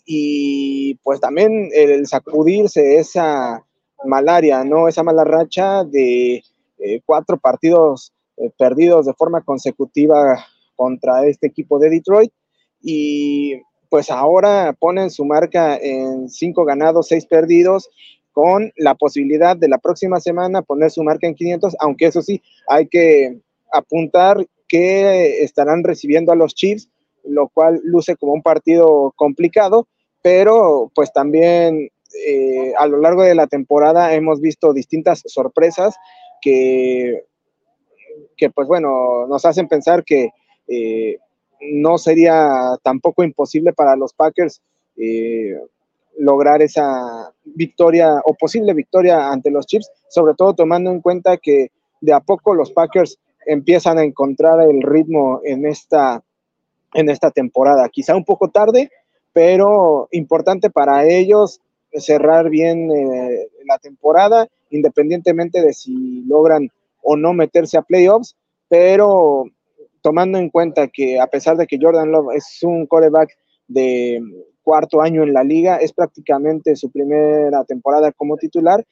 Y 0.06 0.96
pues 1.04 1.20
también 1.20 1.70
el 1.74 2.08
sacudirse 2.08 2.96
esa 2.96 3.66
malaria, 4.06 4.64
¿no? 4.64 4.88
Esa 4.88 5.04
mala 5.04 5.24
racha 5.24 5.84
de 5.84 6.44
eh, 6.80 7.02
cuatro 7.06 7.38
partidos 7.38 8.14
eh, 8.38 8.52
perdidos 8.58 9.06
de 9.06 9.14
forma 9.14 9.42
consecutiva 9.42 10.46
contra 10.76 11.26
este 11.26 11.48
equipo 11.48 11.80
de 11.80 11.90
Detroit. 11.90 12.32
Y 12.82 13.62
pues 13.90 14.10
ahora 14.10 14.76
ponen 14.80 15.10
su 15.10 15.26
marca 15.26 15.76
en 15.78 16.30
cinco 16.30 16.64
ganados, 16.64 17.08
seis 17.08 17.26
perdidos, 17.26 17.90
con 18.32 18.72
la 18.78 18.96
posibilidad 18.96 19.58
de 19.58 19.68
la 19.68 19.80
próxima 19.80 20.20
semana 20.20 20.62
poner 20.62 20.92
su 20.92 21.04
marca 21.04 21.28
en 21.28 21.36
500, 21.36 21.76
aunque 21.80 22.06
eso 22.06 22.22
sí, 22.22 22.42
hay 22.68 22.88
que 22.88 23.42
apuntar 23.74 24.46
que 24.68 25.44
estarán 25.44 25.84
recibiendo 25.84 26.32
a 26.32 26.36
los 26.36 26.56
Chiefs, 26.56 26.88
lo 27.24 27.50
cual 27.50 27.82
luce 27.84 28.16
como 28.16 28.34
un 28.34 28.42
partido 28.42 29.14
complicado, 29.18 29.88
pero 30.22 30.92
pues 30.96 31.12
también 31.12 31.90
eh, 32.26 32.74
a 32.78 32.88
lo 32.88 32.98
largo 33.00 33.24
de 33.24 33.36
la 33.36 33.48
temporada 33.48 34.14
hemos 34.14 34.40
visto 34.40 34.74
distintas 34.74 35.22
sorpresas 35.26 35.96
que, 36.41 37.25
que 38.38 38.50
pues 38.50 38.67
bueno, 38.67 39.27
nos 39.27 39.46
hacen 39.46 39.67
pensar 39.67 40.03
que 40.03 40.29
eh, 40.67 41.17
no 41.62 41.98
sería 41.98 42.77
tampoco 42.84 43.24
imposible 43.24 43.74
para 43.74 43.96
los 43.96 44.13
Packers 44.13 44.62
eh, 44.98 45.60
lograr 46.17 46.62
esa 46.62 47.34
victoria 47.43 48.22
o 48.25 48.34
posible 48.34 48.74
victoria 48.74 49.29
ante 49.29 49.51
los 49.51 49.65
Chiefs, 49.65 49.91
sobre 50.10 50.34
todo 50.36 50.53
tomando 50.53 50.91
en 50.91 51.01
cuenta 51.01 51.38
que 51.38 51.72
de 52.01 52.13
a 52.13 52.19
poco 52.19 52.53
los 52.53 52.72
Packers 52.72 53.17
empiezan 53.46 53.98
a 53.98 54.03
encontrar 54.03 54.62
el 54.62 54.81
ritmo 54.81 55.41
en 55.43 55.65
esta, 55.65 56.22
en 56.93 57.10
esta 57.10 57.31
temporada. 57.31 57.89
Quizá 57.89 58.15
un 58.15 58.25
poco 58.25 58.50
tarde, 58.50 58.89
pero 59.34 60.08
importante 60.12 60.69
para 60.69 61.05
ellos 61.05 61.62
cerrar 61.93 62.50
bien 62.50 62.91
eh, 62.91 63.48
la 63.65 63.79
temporada, 63.79 64.48
independientemente 64.70 65.62
de 65.62 65.74
si 65.74 66.24
logran 66.26 66.70
o 67.02 67.16
no 67.16 67.34
meterse 67.34 67.78
a 67.78 67.82
playoffs, 67.82 68.36
pero 68.68 69.46
tomando 70.02 70.38
en 70.38 70.50
cuenta 70.50 70.88
que 70.88 71.20
a 71.20 71.28
pesar 71.28 71.58
de 71.58 71.68
que 71.68 71.80
Jordan 71.82 72.12
Love 72.12 72.36
es 72.36 72.60
un 72.64 72.86
coreback 72.86 73.30
de 73.68 74.22
cuarto 74.64 75.02
año 75.02 75.24
en 75.24 75.34
la 75.34 75.44
liga, 75.44 75.78
es 75.78 75.94
prácticamente 75.94 76.76
su 76.76 76.92
primera 76.92 77.64
temporada 77.66 78.12
como 78.12 78.38
titular 78.38 78.86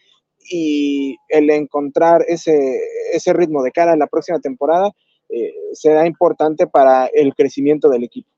y 0.50 1.17
el 1.29 1.50
encontrar 1.50 2.24
ese, 2.27 2.79
ese 3.13 3.34
ritmo 3.34 3.63
de 3.63 3.72
cara 3.72 3.93
a 3.93 3.98
la 3.98 4.07
próxima 4.07 4.39
temporada 4.39 4.91
eh, 5.29 5.53
será 5.74 6.07
importante 6.07 6.67
para 6.67 7.07
el 7.07 7.36
crecimiento 7.36 7.89
del 7.89 8.03
equipo. 8.03 8.29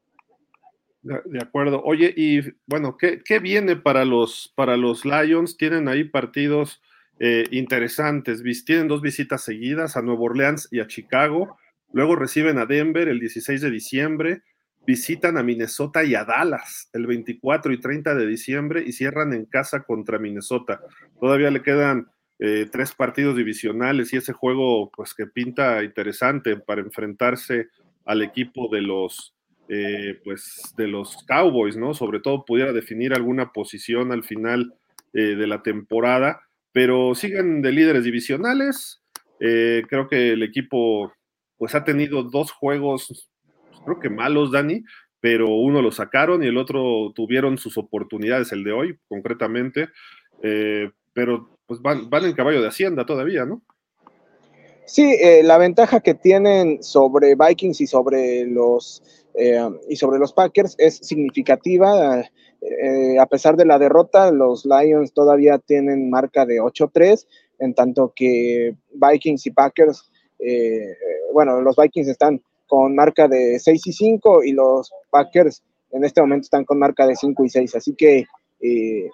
De 1.01 1.39
acuerdo. 1.41 1.81
Oye, 1.85 2.13
y 2.15 2.41
bueno, 2.67 2.97
¿qué, 2.97 3.21
qué 3.23 3.39
viene 3.39 3.77
para 3.77 4.03
los, 4.03 4.51
para 4.55 4.75
los 4.75 5.05
Lions? 5.05 5.55
Tienen 5.55 5.87
ahí 5.87 6.03
partidos 6.03 6.81
eh, 7.19 7.45
interesantes. 7.51 8.41
Tienen 8.65 8.87
dos 8.87 9.01
visitas 9.01 9.43
seguidas 9.43 9.97
a 9.97 10.01
Nueva 10.01 10.21
Orleans 10.21 10.67
y 10.71 10.79
a 10.79 10.87
Chicago. 10.87 11.57
Luego 11.91 12.15
reciben 12.15 12.57
a 12.57 12.65
Denver 12.65 13.07
el 13.07 13.19
16 13.19 13.61
de 13.61 13.71
diciembre, 13.71 14.43
visitan 14.85 15.37
a 15.37 15.43
Minnesota 15.43 16.03
y 16.03 16.15
a 16.15 16.23
Dallas 16.23 16.89
el 16.93 17.07
24 17.07 17.73
y 17.73 17.79
30 17.79 18.15
de 18.15 18.25
diciembre 18.25 18.83
y 18.85 18.91
cierran 18.91 19.33
en 19.33 19.45
casa 19.45 19.83
contra 19.83 20.19
Minnesota. 20.19 20.81
Todavía 21.19 21.51
le 21.51 21.61
quedan 21.61 22.07
eh, 22.39 22.67
tres 22.71 22.93
partidos 22.93 23.35
divisionales 23.35 24.13
y 24.13 24.17
ese 24.17 24.31
juego 24.31 24.89
pues 24.95 25.13
que 25.13 25.27
pinta 25.27 25.83
interesante 25.83 26.55
para 26.55 26.79
enfrentarse 26.79 27.67
al 28.05 28.21
equipo 28.21 28.69
de 28.71 28.81
los 28.81 29.35
eh, 29.67 30.19
pues 30.23 30.73
de 30.77 30.87
los 30.87 31.23
Cowboys, 31.27 31.77
¿no? 31.77 31.93
Sobre 31.93 32.19
todo 32.21 32.45
pudiera 32.45 32.73
definir 32.73 33.13
alguna 33.13 33.51
posición 33.51 34.11
al 34.11 34.23
final 34.23 34.73
eh, 35.13 35.35
de 35.35 35.47
la 35.47 35.61
temporada, 35.61 36.41
pero 36.71 37.15
siguen 37.15 37.61
de 37.61 37.71
líderes 37.71 38.03
divisionales. 38.03 39.01
creo 39.39 40.07
que 40.09 40.33
el 40.33 40.43
equipo 40.43 41.13
pues 41.57 41.75
ha 41.75 41.83
tenido 41.83 42.23
dos 42.23 42.51
juegos, 42.51 43.29
creo 43.85 43.99
que 43.99 44.09
malos, 44.09 44.51
Dani, 44.51 44.83
pero 45.19 45.49
uno 45.49 45.81
lo 45.81 45.91
sacaron 45.91 46.43
y 46.43 46.47
el 46.47 46.57
otro 46.57 47.11
tuvieron 47.13 47.57
sus 47.57 47.77
oportunidades, 47.77 48.51
el 48.51 48.63
de 48.63 48.71
hoy 48.71 48.97
concretamente, 49.07 49.89
eh, 50.41 50.89
pero 51.13 51.57
pues 51.65 51.81
van, 51.81 52.09
van, 52.09 52.25
en 52.25 52.33
caballo 52.33 52.61
de 52.61 52.69
hacienda 52.69 53.05
todavía, 53.05 53.45
¿no? 53.45 53.61
Sí, 54.85 55.17
eh, 55.19 55.43
la 55.43 55.57
ventaja 55.57 55.99
que 55.99 56.15
tienen 56.15 56.81
sobre 56.81 57.35
Vikings 57.35 57.81
y 57.81 57.87
sobre 57.87 58.45
los 58.45 59.03
eh, 59.35 59.69
y 59.87 59.95
sobre 59.95 60.17
los 60.17 60.33
Packers 60.33 60.75
es 60.79 60.97
significativa. 60.97 62.27
A 63.19 63.25
pesar 63.25 63.55
de 63.55 63.65
la 63.65 63.79
derrota, 63.79 64.31
los 64.31 64.65
Lions 64.65 65.13
todavía 65.13 65.57
tienen 65.59 66.09
marca 66.09 66.45
de 66.45 66.61
8-3, 66.61 67.25
en 67.59 67.73
tanto 67.73 68.13
que 68.15 68.75
Vikings 68.93 69.45
y 69.45 69.51
Packers 69.51 70.09
eh, 70.39 70.95
bueno, 71.33 71.61
los 71.61 71.75
Vikings 71.75 72.07
están 72.07 72.41
con 72.67 72.95
marca 72.95 73.27
de 73.27 73.59
6 73.59 73.87
y 73.87 73.93
5 73.93 74.43
y 74.43 74.53
los 74.53 74.91
Packers 75.09 75.63
en 75.91 76.03
este 76.03 76.21
momento 76.21 76.45
están 76.45 76.65
con 76.65 76.79
marca 76.79 77.05
de 77.05 77.15
5 77.15 77.43
y 77.43 77.49
6, 77.49 77.75
así 77.75 77.95
que 77.95 78.25
eh, 78.61 79.09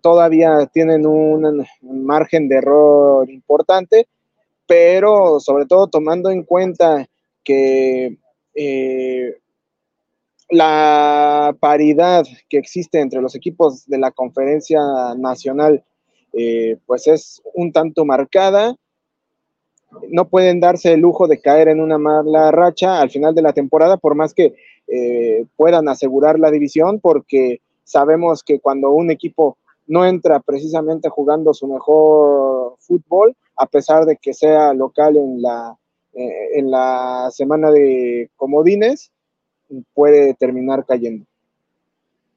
todavía 0.00 0.66
tienen 0.72 1.06
un, 1.06 1.66
margen 1.82 2.48
de 2.48 2.56
error 2.56 3.28
importante, 3.30 4.06
pero 4.66 5.40
sobre 5.40 5.66
todo 5.66 5.88
tomando 5.88 6.30
en 6.30 6.44
cuenta 6.44 7.08
que 7.42 8.16
eh, 8.54 9.38
la 10.50 11.56
paridad 11.58 12.24
que 12.48 12.58
existe 12.58 13.00
entre 13.00 13.20
los 13.20 13.34
equipos 13.34 13.86
de 13.86 13.98
la 13.98 14.10
conferencia 14.10 14.80
nacional 15.16 15.84
pues 16.86 17.06
es 17.06 17.42
un 17.54 17.72
tanto 17.72 18.04
marcada. 18.04 18.74
No 20.08 20.28
pueden 20.28 20.58
darse 20.58 20.92
el 20.92 21.00
lujo 21.00 21.28
de 21.28 21.40
caer 21.40 21.68
en 21.68 21.80
una 21.80 21.98
mala 21.98 22.50
racha 22.50 23.00
al 23.00 23.10
final 23.10 23.34
de 23.34 23.42
la 23.42 23.52
temporada, 23.52 23.96
por 23.96 24.16
más 24.16 24.34
que 24.34 24.56
eh, 24.88 25.46
puedan 25.56 25.88
asegurar 25.88 26.38
la 26.38 26.50
división, 26.50 26.98
porque 27.00 27.60
sabemos 27.84 28.42
que 28.42 28.58
cuando 28.58 28.90
un 28.90 29.10
equipo 29.10 29.56
no 29.86 30.04
entra 30.04 30.40
precisamente 30.40 31.08
jugando 31.08 31.54
su 31.54 31.68
mejor 31.68 32.76
fútbol, 32.80 33.36
a 33.56 33.66
pesar 33.66 34.04
de 34.04 34.16
que 34.16 34.34
sea 34.34 34.74
local 34.74 35.16
en 35.16 35.40
la, 35.40 35.76
eh, 36.14 36.58
en 36.58 36.70
la 36.70 37.28
semana 37.30 37.70
de 37.70 38.30
comodines, 38.34 39.12
puede 39.94 40.34
terminar 40.34 40.84
cayendo. 40.86 41.24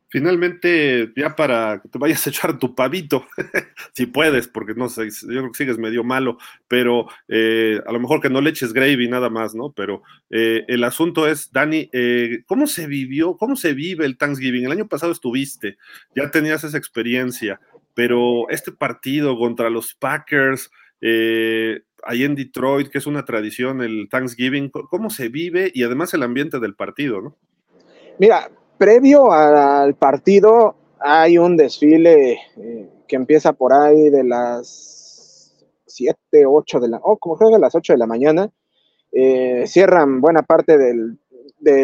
Finalmente, 0.10 1.12
ya 1.18 1.36
para 1.36 1.82
que 1.82 1.90
te 1.90 1.98
vayas 1.98 2.26
a 2.26 2.30
echar 2.30 2.58
tu 2.58 2.74
pavito, 2.74 3.28
si 3.94 4.06
puedes, 4.06 4.48
porque 4.48 4.74
no 4.74 4.88
sé, 4.88 5.10
yo 5.10 5.28
creo 5.28 5.52
que 5.52 5.58
sigues 5.58 5.78
medio 5.78 6.06
malo, 6.06 6.38
pero 6.70 7.08
eh, 7.28 7.82
a 7.86 7.92
lo 7.92 8.00
mejor 8.00 8.22
que 8.22 8.30
no 8.30 8.40
le 8.40 8.52
eches 8.52 8.72
gravy 8.72 9.10
nada 9.10 9.30
más, 9.30 9.54
¿no? 9.54 9.74
Pero 9.74 10.04
eh, 10.30 10.64
el 10.70 10.86
asunto 10.86 11.28
es, 11.28 11.52
Dani, 11.52 11.90
eh, 11.92 12.44
¿cómo 12.46 12.68
se 12.68 12.88
vivió, 12.88 13.36
cómo 13.36 13.58
se 13.58 13.74
vive 13.74 14.06
el 14.06 14.18
Thanksgiving? 14.18 14.64
El 14.66 14.72
año 14.72 14.88
pasado 14.88 15.12
estuviste, 15.12 15.78
ya 16.16 16.32
tenías 16.32 16.64
esa 16.64 16.78
experiencia, 16.78 17.60
pero 17.94 18.50
este 18.50 18.72
partido 18.72 19.38
contra 19.38 19.70
los 19.70 19.94
Packers, 19.94 20.72
ahí 22.08 22.24
en 22.24 22.36
Detroit, 22.36 22.90
que 22.90 22.98
es 22.98 23.06
una 23.06 23.26
tradición, 23.26 23.82
el 23.82 24.08
Thanksgiving, 24.10 24.70
¿cómo 24.70 25.10
se 25.10 25.28
vive? 25.28 25.72
Y 25.74 25.84
además 25.84 26.14
el 26.14 26.24
ambiente 26.24 26.60
del 26.60 26.74
partido, 26.74 27.22
¿no? 27.22 27.36
Mira, 28.18 28.50
previo 28.78 29.32
al 29.32 29.94
partido 29.96 30.76
hay 31.00 31.38
un 31.38 31.58
desfile 31.58 32.40
eh, 32.58 32.90
que 33.08 33.16
empieza 33.16 33.54
por 33.54 33.74
ahí 33.74 34.10
de 34.10 34.24
las 34.24 35.54
7, 35.86 36.46
8 36.46 36.80
de 36.80 36.88
la, 36.88 37.00
oh, 37.04 37.18
como 37.18 37.38
creo 37.38 37.50
que 37.50 37.56
a 37.58 37.60
las 37.60 37.76
8 37.76 37.94
de 37.94 38.00
la 38.00 38.08
mañana. 38.08 38.50
Eh, 39.12 39.64
cierran 39.68 40.22
buena 40.22 40.44
parte 40.44 40.78
del, 40.78 41.18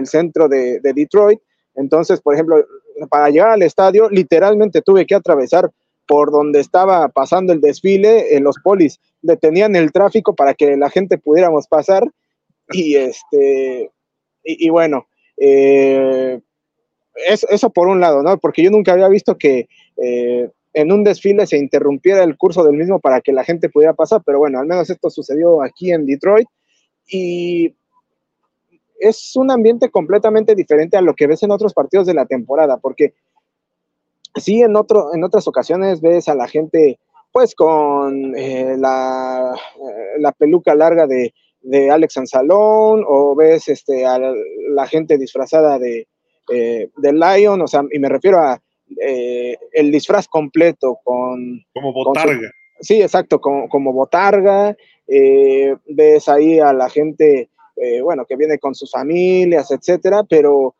centro 0.05 0.47
de, 0.47 0.79
Detroit. 0.81 1.39
Entonces, 1.75 2.21
por 2.21 2.33
ejemplo, 2.33 2.63
para 3.09 3.29
llegar 3.29 3.49
al 3.49 3.61
estadio, 3.61 4.09
literalmente 4.09 4.81
tuve 4.81 5.05
que 5.05 5.15
atravesar 5.15 5.69
por 6.07 6.31
donde 6.31 6.59
estaba 6.59 7.07
pasando 7.09 7.53
el 7.53 7.61
desfile, 7.61 8.39
los 8.39 8.57
polis 8.59 8.99
detenían 9.21 9.75
el 9.75 9.91
tráfico 9.91 10.35
para 10.35 10.53
que 10.53 10.75
la 10.77 10.89
gente 10.89 11.17
pudiéramos 11.17 11.67
pasar. 11.67 12.03
Y 12.71 12.95
este, 12.95 13.91
y, 14.43 14.69
bueno, 14.69 15.07
eh, 15.37 16.39
eso, 17.27 17.69
por 17.69 17.87
un 17.87 17.99
lado, 17.99 18.21
¿no? 18.23 18.37
Porque 18.37 18.63
yo 18.63 18.71
nunca 18.71 18.93
había 18.93 19.07
visto 19.07 19.37
que 19.37 19.67
eh, 19.97 20.49
en 20.73 20.91
un 20.91 21.03
desfile 21.03 21.45
se 21.47 21.57
interrumpiera 21.57 22.23
el 22.23 22.37
curso 22.37 22.63
del 22.63 22.75
mismo 22.75 22.99
para 22.99 23.21
que 23.21 23.31
la 23.31 23.43
gente 23.43 23.69
pudiera 23.69 23.93
pasar, 23.93 24.21
pero 24.25 24.39
bueno, 24.39 24.59
al 24.59 24.65
menos 24.65 24.89
esto 24.89 25.09
sucedió 25.09 25.61
aquí 25.61 25.91
en 25.91 26.05
Detroit 26.05 26.47
y 27.07 27.75
es 28.99 29.35
un 29.35 29.51
ambiente 29.51 29.89
completamente 29.91 30.55
diferente 30.55 30.97
a 30.97 31.01
lo 31.01 31.13
que 31.13 31.27
ves 31.27 31.43
en 31.43 31.51
otros 31.51 31.73
partidos 31.73 32.07
de 32.07 32.13
la 32.13 32.25
temporada, 32.25 32.77
porque 32.77 33.13
sí, 34.35 34.61
en, 34.61 34.75
otro, 34.75 35.13
en 35.13 35.23
otras 35.23 35.47
ocasiones 35.47 36.01
ves 36.01 36.27
a 36.27 36.35
la 36.35 36.47
gente 36.47 36.99
pues 37.33 37.55
con 37.55 38.35
eh, 38.37 38.75
la, 38.77 39.55
eh, 39.75 40.19
la, 40.19 40.31
peluca 40.31 40.75
larga 40.75 41.07
de, 41.07 41.33
de 41.61 41.89
Alex 41.89 42.17
Anzalón 42.17 43.03
o 43.07 43.35
ves 43.35 43.67
este, 43.69 44.05
a 44.05 44.19
la 44.19 44.87
gente 44.87 45.17
disfrazada 45.17 45.79
de, 45.79 46.07
eh, 46.51 46.89
de 46.95 47.11
Lion, 47.13 47.59
o 47.59 47.67
sea, 47.67 47.81
y 47.91 47.97
me 47.97 48.07
refiero 48.07 48.37
a 48.37 48.61
eh, 49.01 49.57
el 49.71 49.91
disfraz 49.91 50.27
completo 50.27 50.99
con... 51.03 51.65
Como 51.73 51.91
botarga. 51.91 52.51
sí, 52.79 53.01
exacto, 53.01 53.41
como, 53.41 53.67
como 53.67 53.91
botarga. 53.91 54.77
Ves 55.07 56.29
ahí 56.29 56.59
a 56.59 56.71
la 56.71 56.89
gente, 56.89 57.49
bueno, 58.03 58.25
que 58.25 58.35
viene 58.35 58.57
con 58.57 58.73
sus 58.73 58.91
familias, 58.91 59.69
etcétera, 59.71 60.23
pero 60.23 60.75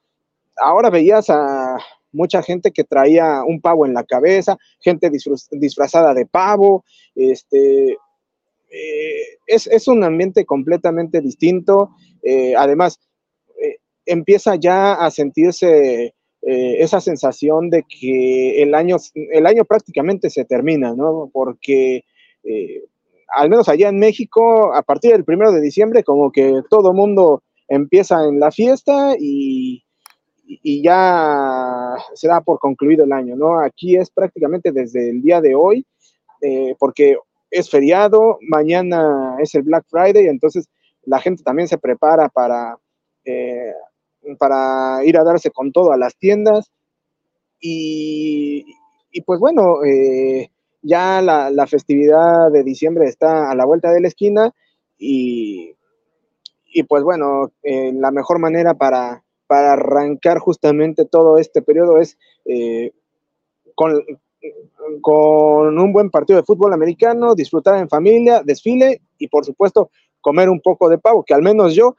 ahora 0.57 0.89
veías 0.89 1.29
a 1.29 1.77
mucha 2.13 2.41
gente 2.41 2.71
que 2.71 2.83
traía 2.83 3.43
un 3.43 3.59
pavo 3.59 3.85
en 3.85 3.93
la 3.93 4.03
cabeza, 4.03 4.57
gente 4.79 5.11
disfrazada 5.51 6.13
de 6.13 6.25
pavo, 6.25 6.85
este, 7.15 7.97
es, 9.45 9.67
es, 9.67 9.87
un 9.87 10.03
ambiente 10.03 10.45
completamente 10.45 11.21
distinto. 11.21 11.91
además, 12.57 12.99
empieza 14.05 14.55
ya 14.55 14.93
a 14.93 15.11
sentirse 15.11 16.13
eh, 16.45 16.83
esa 16.83 16.99
sensación 16.99 17.69
de 17.69 17.83
que 17.83 18.61
el 18.61 18.75
año, 18.75 18.97
el 19.15 19.45
año 19.45 19.63
prácticamente 19.63 20.29
se 20.29 20.43
termina, 20.43 20.93
¿no? 20.93 21.29
Porque 21.31 22.03
eh, 22.43 22.83
al 23.33 23.49
menos 23.49 23.69
allá 23.69 23.87
en 23.87 23.97
México, 23.97 24.73
a 24.73 24.81
partir 24.81 25.11
del 25.11 25.23
primero 25.23 25.53
de 25.53 25.61
diciembre, 25.61 26.03
como 26.03 26.33
que 26.33 26.53
todo 26.69 26.93
mundo 26.93 27.43
empieza 27.69 28.25
en 28.27 28.41
la 28.41 28.51
fiesta 28.51 29.15
y, 29.17 29.85
y 30.45 30.83
ya 30.83 31.95
se 32.13 32.27
da 32.27 32.41
por 32.41 32.59
concluido 32.59 33.05
el 33.05 33.11
año, 33.11 33.35
¿no? 33.35 33.59
Aquí 33.59 33.95
es 33.95 34.09
prácticamente 34.09 34.71
desde 34.71 35.09
el 35.09 35.21
día 35.21 35.41
de 35.41 35.55
hoy, 35.55 35.85
eh, 36.41 36.75
porque 36.77 37.17
es 37.49 37.69
feriado, 37.69 38.39
mañana 38.41 39.37
es 39.39 39.55
el 39.55 39.63
Black 39.63 39.85
Friday, 39.89 40.27
entonces 40.27 40.67
la 41.03 41.19
gente 41.19 41.43
también 41.43 41.67
se 41.67 41.77
prepara 41.77 42.29
para 42.29 42.77
para 44.37 45.03
ir 45.03 45.17
a 45.17 45.23
darse 45.23 45.51
con 45.51 45.71
todo 45.71 45.91
a 45.91 45.97
las 45.97 46.15
tiendas. 46.15 46.71
Y, 47.59 48.65
pues 49.25 49.39
bueno, 49.39 49.83
eh, 49.85 50.49
ya 50.81 51.21
la, 51.21 51.67
festividad 51.67 52.51
de 52.51 52.63
diciembre 52.63 53.05
está 53.05 53.49
a 53.49 53.55
la 53.55 53.65
vuelta 53.65 53.91
de 53.91 54.01
la 54.01 54.07
esquina 54.09 54.53
y, 54.97 55.75
y 56.65 56.83
pues 56.83 57.03
bueno, 57.03 57.51
eh, 57.63 57.91
la 57.93 58.11
mejor 58.11 58.39
manera 58.39 58.73
para, 58.73 59.23
para, 59.53 59.73
arrancar 59.73 60.39
justamente 60.39 61.05
todo 61.05 61.37
este 61.37 61.61
periodo 61.61 61.99
es 61.99 62.17
eh, 62.45 62.91
con, 63.75 64.03
un 65.79 65.93
buen 65.93 66.09
partido 66.09 66.37
de 66.37 66.45
fútbol 66.45 66.73
americano, 66.73 67.35
disfrutar 67.35 67.77
en 67.79 67.89
familia, 67.89 68.41
desfile 68.43 69.01
y 69.17 69.27
por 69.27 69.45
supuesto 69.45 69.89
comer 70.21 70.49
un 70.49 70.59
poco 70.59 70.89
de 70.89 70.97
pavo, 70.97 71.23
que 71.23 71.33
al 71.33 71.41
menos 71.41 71.75
yo 71.75 71.95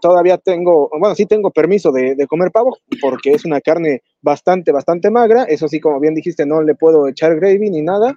todavía 0.00 0.38
tengo, 0.38 0.90
bueno, 0.98 1.14
sí 1.14 1.26
tengo 1.26 1.50
permiso 1.50 1.90
de, 1.92 2.26
comer 2.26 2.50
pavo 2.50 2.76
porque 3.00 3.32
es 3.32 3.44
una 3.44 3.60
carne 3.60 4.02
bastante, 4.20 4.72
bastante 4.72 5.10
magra. 5.10 5.44
Eso 5.44 5.68
sí, 5.68 5.80
como 5.80 6.00
bien 6.00 6.14
dijiste, 6.14 6.46
no 6.46 6.62
le 6.62 6.74
puedo 6.74 7.08
echar 7.08 7.36
gravy 7.36 7.70
ni 7.70 7.82
nada. 7.82 8.14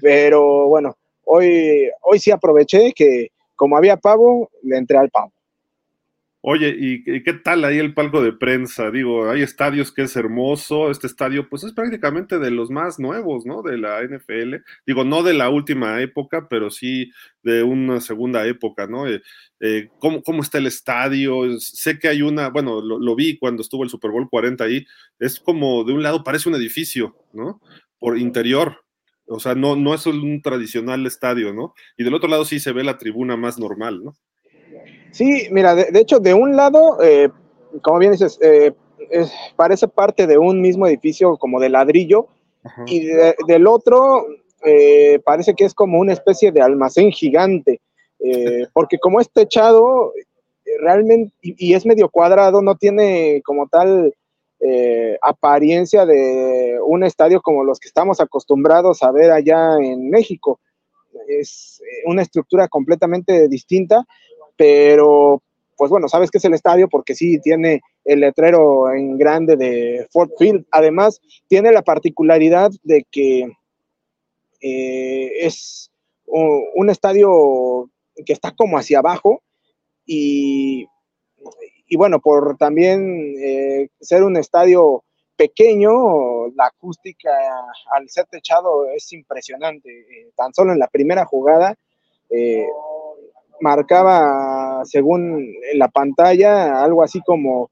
Pero 0.00 0.66
bueno, 0.68 0.96
hoy, 1.24 1.90
hoy 2.02 2.18
sí 2.18 2.30
aproveché 2.30 2.92
que 2.92 3.28
como 3.54 3.76
había 3.76 3.96
pavo, 3.96 4.50
le 4.62 4.76
entré 4.76 4.98
al 4.98 5.10
pavo. 5.10 5.32
Oye, 6.44 6.74
¿y 6.76 7.22
qué 7.22 7.34
tal 7.34 7.64
ahí 7.64 7.78
el 7.78 7.94
palco 7.94 8.20
de 8.20 8.32
prensa? 8.32 8.90
Digo, 8.90 9.30
hay 9.30 9.42
estadios 9.42 9.92
que 9.92 10.02
es 10.02 10.16
hermoso, 10.16 10.90
este 10.90 11.06
estadio 11.06 11.48
pues 11.48 11.62
es 11.62 11.72
prácticamente 11.72 12.40
de 12.40 12.50
los 12.50 12.68
más 12.68 12.98
nuevos, 12.98 13.46
¿no? 13.46 13.62
De 13.62 13.78
la 13.78 14.02
NFL. 14.02 14.56
Digo, 14.84 15.04
no 15.04 15.22
de 15.22 15.34
la 15.34 15.50
última 15.50 16.00
época, 16.02 16.48
pero 16.50 16.70
sí 16.70 17.12
de 17.44 17.62
una 17.62 18.00
segunda 18.00 18.44
época, 18.44 18.88
¿no? 18.88 19.06
Eh, 19.06 19.22
eh, 19.60 19.88
¿cómo, 20.00 20.42
está 20.42 20.58
el 20.58 20.66
estadio? 20.66 21.60
Sé 21.60 22.00
que 22.00 22.08
hay 22.08 22.22
una, 22.22 22.50
bueno, 22.50 22.80
lo, 22.80 23.14
vi 23.14 23.38
cuando 23.38 23.62
estuvo 23.62 23.84
el 23.84 23.90
Super 23.90 24.10
Bowl 24.10 24.28
40 24.28 24.64
ahí, 24.64 24.84
es 25.20 25.38
como 25.38 25.84
de 25.84 25.92
un 25.92 26.02
lado 26.02 26.24
parece 26.24 26.48
un 26.48 26.56
edificio, 26.56 27.14
¿no? 27.32 27.60
Por 28.00 28.18
interior, 28.18 28.84
o 29.26 29.38
sea, 29.38 29.54
no, 29.54 29.76
no 29.76 29.94
es 29.94 30.06
un 30.06 30.42
tradicional 30.42 31.06
estadio, 31.06 31.52
¿no? 31.54 31.74
Y 31.96 32.02
del 32.02 32.14
otro 32.14 32.28
lado 32.28 32.44
sí 32.44 32.58
se 32.58 32.72
ve 32.72 32.82
la 32.82 32.98
tribuna 32.98 33.36
más 33.36 33.60
normal, 33.60 34.02
¿no? 34.02 34.14
Sí, 35.12 35.46
mira, 35.50 35.74
de, 35.74 36.00
hecho, 36.00 36.20
de 36.20 36.32
un 36.32 36.56
lado, 36.56 37.02
eh, 37.02 37.28
como 37.82 37.98
bien 37.98 38.12
dices, 38.12 38.38
eh, 38.40 38.72
parece 39.56 39.86
parte 39.86 40.26
de 40.26 40.38
un 40.38 40.60
mismo 40.62 40.86
edificio 40.86 41.36
como 41.36 41.60
de 41.60 41.68
ladrillo, 41.68 42.26
y 42.86 43.08
del 43.48 43.66
otro 43.66 44.24
eh, 44.64 45.18
parece 45.24 45.54
que 45.54 45.64
es 45.64 45.74
como 45.74 45.98
una 45.98 46.12
especie 46.12 46.52
de 46.52 46.62
almacén 46.62 47.10
gigante, 47.10 47.80
porque 48.72 48.98
como 48.98 49.20
es 49.20 49.30
techado, 49.30 50.12
realmente, 50.80 51.34
y, 51.42 51.74
es 51.74 51.84
medio 51.84 52.08
cuadrado, 52.08 52.62
no 52.62 52.76
tiene 52.76 53.42
como 53.44 53.68
tal 53.68 54.14
apariencia 55.20 56.06
de 56.06 56.78
un 56.86 57.02
estadio 57.02 57.42
como 57.42 57.64
los 57.64 57.80
que 57.80 57.88
estamos 57.88 58.20
acostumbrados 58.20 59.02
a 59.02 59.10
ver 59.10 59.32
allá 59.32 59.76
en 59.78 60.08
México. 60.08 60.60
Es 61.26 61.82
una 62.06 62.22
estructura 62.22 62.68
completamente 62.68 63.48
distinta 63.48 64.06
pero 64.62 65.42
pues 65.76 65.90
bueno, 65.90 66.08
sabes 66.08 66.30
que 66.30 66.38
es 66.38 66.44
el 66.44 66.54
estadio 66.54 66.88
porque 66.88 67.16
sí 67.16 67.40
tiene 67.40 67.80
el 68.04 68.20
letrero 68.20 68.92
en 68.92 69.18
grande 69.18 69.56
de 69.56 70.06
Ford 70.12 70.30
Field. 70.38 70.64
Además, 70.70 71.20
tiene 71.48 71.72
la 71.72 71.82
particularidad 71.82 72.70
de 72.84 73.04
que 73.10 73.50
eh, 74.60 75.32
es 75.40 75.90
un 76.26 76.88
estadio 76.90 77.90
que 78.24 78.32
está 78.32 78.52
como 78.52 78.78
hacia 78.78 79.00
abajo 79.00 79.42
y, 80.06 80.86
bueno, 81.96 82.20
por 82.20 82.56
también 82.56 83.34
eh, 83.40 83.88
ser 84.00 84.22
un 84.22 84.36
estadio 84.36 85.02
pequeño, 85.34 86.46
la 86.54 86.66
acústica 86.66 87.32
al 87.96 88.08
ser 88.08 88.26
techado 88.26 88.88
es 88.90 89.12
impresionante. 89.12 89.90
Eh, 89.90 90.30
tan 90.36 90.54
solo 90.54 90.72
en 90.72 90.78
la 90.78 90.86
primera 90.86 91.24
jugada 91.24 91.74
marcaba, 93.62 94.84
según 94.84 95.54
la 95.74 95.88
pantalla, 95.88 96.82
algo 96.82 97.02
así 97.02 97.20
como 97.24 97.70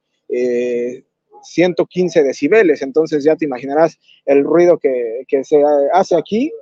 115 1.42 2.22
decibeles, 2.22 2.82
entonces 2.82 3.24
ya 3.24 3.36
te 3.36 3.44
imaginarás 3.44 3.98
el 4.24 4.44
ruido 4.44 4.78
que, 4.78 5.24
se 5.42 5.62
hace 5.92 6.16
aquí. 6.16 6.52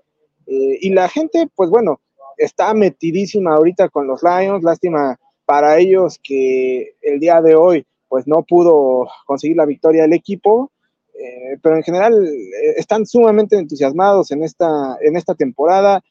Eh, 0.47 0.79
y 0.81 0.91
la 0.91 1.09
gente, 1.09 1.49
pues 1.55 1.71
bueno, 1.71 2.01
está 2.37 2.73
metidísima 2.75 3.55
ahorita 3.55 3.89
con 3.89 4.07
los 4.07 4.23
Lions, 4.23 4.65
lástima 4.65 5.19
para 5.45 5.79
ellos 5.79 6.19
que 6.23 6.95
el 7.03 7.21
día 7.21 7.41
de 7.41 7.55
hoy 7.55 7.87
pues 8.09 8.27
no 8.27 8.43
pudo 8.43 9.07
conseguir 9.27 9.57
la 9.57 9.67
victoria 9.67 10.03
del 10.03 10.15
equipo, 10.15 10.71
eh, 11.15 11.59
pero 11.63 11.77
en 11.77 11.83
general 11.83 12.27
eh, 12.27 12.75
están 12.77 13.05
sumamente 13.05 13.57
entusiasmados 13.57 14.31
en 14.31 14.43
esta, 14.45 14.97
en 15.01 15.17
esta 15.17 15.35
temporada. 15.35 16.03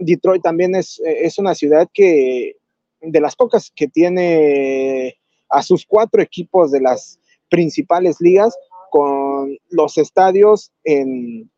Detroit 0.00 0.42
también 0.42 0.74
es, 0.74 1.00
es 1.04 1.38
una 1.38 1.54
ciudad 1.54 1.88
que 1.92 2.56
de 3.00 3.20
las 3.20 3.36
pocas 3.36 3.70
que 3.74 3.86
tiene 3.86 5.16
a 5.48 5.62
sus 5.62 5.86
cuatro 5.86 6.22
equipos 6.22 6.70
de 6.70 6.80
las 6.80 7.18
principales 7.48 8.16
ligas 8.20 8.56
con 8.90 9.56
los 9.70 9.98
estadios 9.98 10.72
en, 10.84 11.50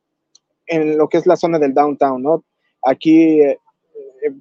en 0.66 0.98
lo 0.98 1.09
que 1.09 1.18
es 1.18 1.26
la 1.26 1.37
zona 1.37 1.59
del 1.59 1.74
downtown, 1.74 2.22
¿no? 2.22 2.44
Aquí 2.83 3.40
eh, 3.40 3.59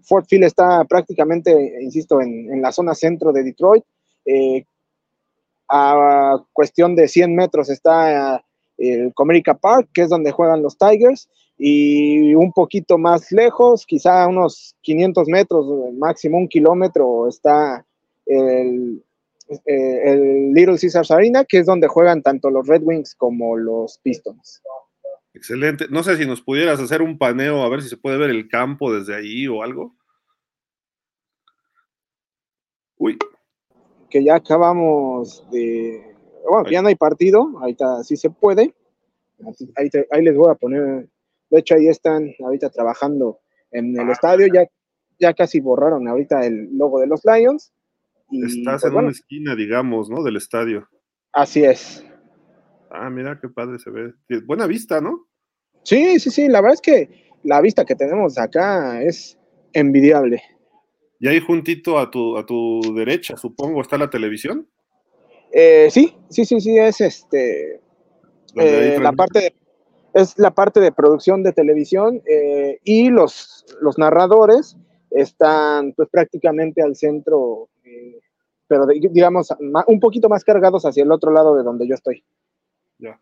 Fort 0.04 0.28
Field 0.28 0.46
está 0.46 0.84
prácticamente, 0.86 1.52
insisto, 1.82 2.22
en, 2.22 2.62
la 2.62 2.72
zona 2.72 2.96
centro 2.96 3.32
de 3.32 3.44
Detroit. 3.44 3.84
Eh, 4.26 4.64
a 5.70 6.38
cuestión 6.52 6.96
de 6.96 7.08
100 7.08 7.34
metros 7.34 7.70
está 7.70 8.44
el 8.78 9.14
Comerica 9.14 9.54
Park, 9.54 9.90
que 9.94 10.02
es 10.02 10.10
donde 10.10 10.32
juegan 10.32 10.62
los 10.62 10.78
Tigers, 10.78 11.30
y 11.63 12.34
un 12.34 12.52
poquito 12.54 12.97
más 12.97 13.32
lejos, 13.32 13.86
quizá 13.86 14.28
unos 14.28 14.76
500 14.82 15.28
metros, 15.28 15.93
máximo 15.93 16.39
un 16.39 16.47
kilómetro, 16.47 17.28
está 17.28 17.86
el, 18.26 19.04
eh, 19.67 20.12
el 20.12 20.54
Little 20.54 20.80
Caesars 20.80 21.12
Arena, 21.12 21.45
que 21.45 21.60
es 21.60 21.67
donde 21.67 21.88
juegan 21.88 22.24
tanto 22.24 22.50
los 22.50 22.65
Red 22.65 22.82
Wings 22.82 23.13
como 23.13 23.56
los 23.58 24.00
Pistons. 24.00 24.63
Excelente. 25.36 25.86
No 25.91 26.02
sé 26.02 26.17
si 26.17 26.26
nos 26.26 26.41
pudieras 26.41 26.80
hacer 26.80 27.04
un 27.04 27.19
paneo, 27.19 27.62
a 27.62 27.69
ver 27.69 27.84
si 27.84 27.89
se 27.89 27.97
puede 27.97 28.17
ver 28.17 28.32
el 28.32 28.50
campo 28.50 28.91
desde 28.91 29.15
ahí 29.15 29.47
o 29.47 29.62
algo. 29.62 29.95
Uy. 32.97 33.19
Que 34.10 34.24
ya 34.24 34.34
acabamos 34.34 35.45
de. 35.52 36.15
Bueno, 36.50 36.71
ya 36.71 36.82
no 36.82 36.88
hay 36.88 36.95
partido, 36.95 37.52
ahorita 37.60 38.04
sí 38.04 38.17
se 38.17 38.32
puede. 38.32 38.74
Ahí, 39.76 39.89
ahí, 40.10 40.24
les 40.24 40.36
voy 40.36 40.50
a 40.50 40.56
poner. 40.56 41.08
De 41.52 41.60
hecho, 41.60 41.76
ahí 41.76 41.88
están 41.88 42.34
ahorita 42.44 42.70
trabajando 42.70 43.40
en 43.72 44.00
el 44.00 44.10
estadio. 44.10 44.48
Ya, 44.52 44.66
ya 45.20 45.34
casi 45.34 45.60
borraron 45.60 46.08
ahorita 46.08 46.46
el 46.46 46.76
logo 46.78 47.00
de 47.00 47.08
los 47.08 47.22
Lions. 47.26 47.72
Estás 48.32 48.82
pues, 48.82 48.94
en 48.94 48.98
una 48.98 49.12
esquina, 49.12 49.56
digamos, 49.56 50.10
¿no? 50.10 50.24
Del 50.24 50.38
estadio. 50.38 50.88
Así 51.34 51.64
es. 51.64 52.06
Ah, 52.90 53.10
mira 53.10 53.38
qué 53.42 53.50
padre 53.50 53.78
se 53.80 53.90
ve. 53.90 54.14
Buena 54.46 54.66
vista, 54.66 55.02
¿no? 55.02 55.28
Sí, 55.84 56.20
sí, 56.20 56.30
sí. 56.30 56.48
La 56.48 56.62
verdad 56.62 56.76
es 56.76 56.82
que 56.82 57.30
la 57.44 57.62
vista 57.62 57.86
que 57.86 57.96
tenemos 57.96 58.38
acá 58.38 59.04
es 59.04 59.38
envidiable. 59.74 60.42
Y 61.20 61.28
ahí 61.28 61.40
juntito 61.40 62.00
a 62.00 62.10
tu, 62.10 62.38
a 62.38 62.46
tu 62.46 62.82
derecha, 62.96 63.38
supongo, 63.38 63.82
está 63.82 63.98
la 63.98 64.10
televisión. 64.10 64.68
Eh, 65.52 65.90
sí, 65.92 66.16
sí, 66.30 66.46
sí, 66.46 66.60
sí, 66.62 66.78
es 66.78 67.02
este. 67.02 67.82
Eh, 68.56 68.98
la 69.00 69.12
parte 69.12 69.40
de, 69.40 69.54
es 70.13 70.38
la 70.38 70.52
parte 70.52 70.80
de 70.80 70.91
producción 70.91 71.43
de 71.43 71.54
televisión 71.54 72.21
eh, 72.26 72.80
y 72.84 73.10
los, 73.10 73.65
los 73.82 73.97
narradores 73.97 74.78
están 75.10 75.93
pues 75.93 76.10
prácticamente 76.10 76.82
al 76.82 76.95
centro 76.95 77.69
pero 78.71 78.86
digamos, 78.88 79.50
un 79.88 80.00
poquito 80.00 80.30
más 80.30 80.45
cargados 80.45 80.86
hacia 80.86 81.04
el 81.04 81.12
otro 81.12 81.34
lado 81.34 81.58
de 81.58 81.63
donde 81.63 81.86
yo 81.86 81.93
estoy. 81.93 82.24
Ya. 83.00 83.19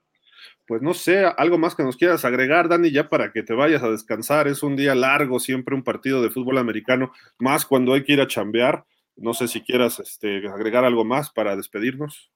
Pues 0.68 0.84
no 0.84 0.94
sé, 0.94 1.26
algo 1.26 1.58
más 1.58 1.74
que 1.74 1.82
nos 1.82 1.98
quieras 1.98 2.24
agregar, 2.24 2.70
Dani, 2.70 2.92
ya 2.92 3.10
para 3.10 3.32
que 3.32 3.42
te 3.42 3.56
vayas 3.56 3.82
a 3.82 3.90
descansar. 3.90 4.48
Es 4.48 4.62
un 4.62 4.76
día 4.76 4.94
largo, 4.94 5.40
siempre 5.40 5.74
un 5.74 5.84
partido 5.84 6.22
de 6.22 6.30
fútbol 6.30 6.60
americano, 6.60 7.14
más 7.40 7.66
cuando 7.66 7.94
hay 7.94 8.04
que 8.04 8.14
ir 8.14 8.22
a 8.22 8.28
chambear. 8.28 8.86
No 9.16 9.34
sé 9.34 9.48
si 9.48 9.62
quieras 9.62 10.00
este, 10.00 10.48
agregar 10.48 10.86
algo 10.86 11.04
más 11.04 11.32
para 11.32 11.56
despedirnos. 11.56 12.30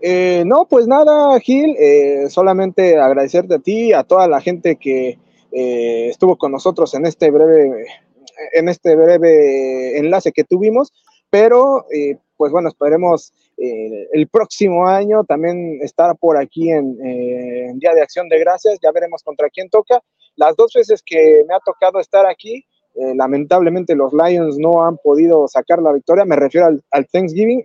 Eh, 0.00 0.44
no, 0.46 0.66
pues 0.68 0.86
nada, 0.86 1.38
Gil, 1.40 1.74
eh, 1.78 2.26
solamente 2.30 2.98
agradecerte 2.98 3.56
a 3.56 3.58
ti, 3.58 3.92
a 3.92 4.04
toda 4.04 4.28
la 4.28 4.40
gente 4.40 4.76
que 4.76 5.18
eh, 5.50 6.08
estuvo 6.08 6.36
con 6.36 6.52
nosotros 6.52 6.94
en 6.94 7.04
este 7.04 7.30
breve, 7.30 7.86
en 8.52 8.68
este 8.68 8.94
breve 8.94 9.98
enlace 9.98 10.32
que 10.32 10.44
tuvimos 10.44 10.92
pero 11.30 11.84
pues 12.38 12.50
bueno, 12.52 12.70
esperemos 12.70 13.34
el 13.58 14.28
próximo 14.28 14.86
año 14.86 15.24
también 15.24 15.78
estar 15.82 16.16
por 16.16 16.38
aquí 16.38 16.70
en, 16.70 16.96
Día 17.78 17.92
de 17.92 18.00
Acción 18.00 18.30
de 18.30 18.38
Gracias, 18.38 18.78
ya 18.82 18.90
veremos 18.92 19.22
contra 19.22 19.50
quién 19.50 19.68
toca. 19.68 20.00
Las 20.36 20.56
dos 20.56 20.72
veces 20.74 21.02
que 21.04 21.44
me 21.46 21.54
ha 21.54 21.58
tocado 21.60 22.00
estar 22.00 22.24
aquí, 22.24 22.64
lamentablemente 23.14 23.94
los 23.94 24.12
Lions 24.12 24.58
no 24.58 24.84
han 24.84 24.96
podido 24.96 25.46
sacar 25.46 25.80
la 25.80 25.92
victoria, 25.92 26.24
me 26.24 26.36
refiero 26.36 26.66
al, 26.90 27.06
Thanksgiving, 27.08 27.64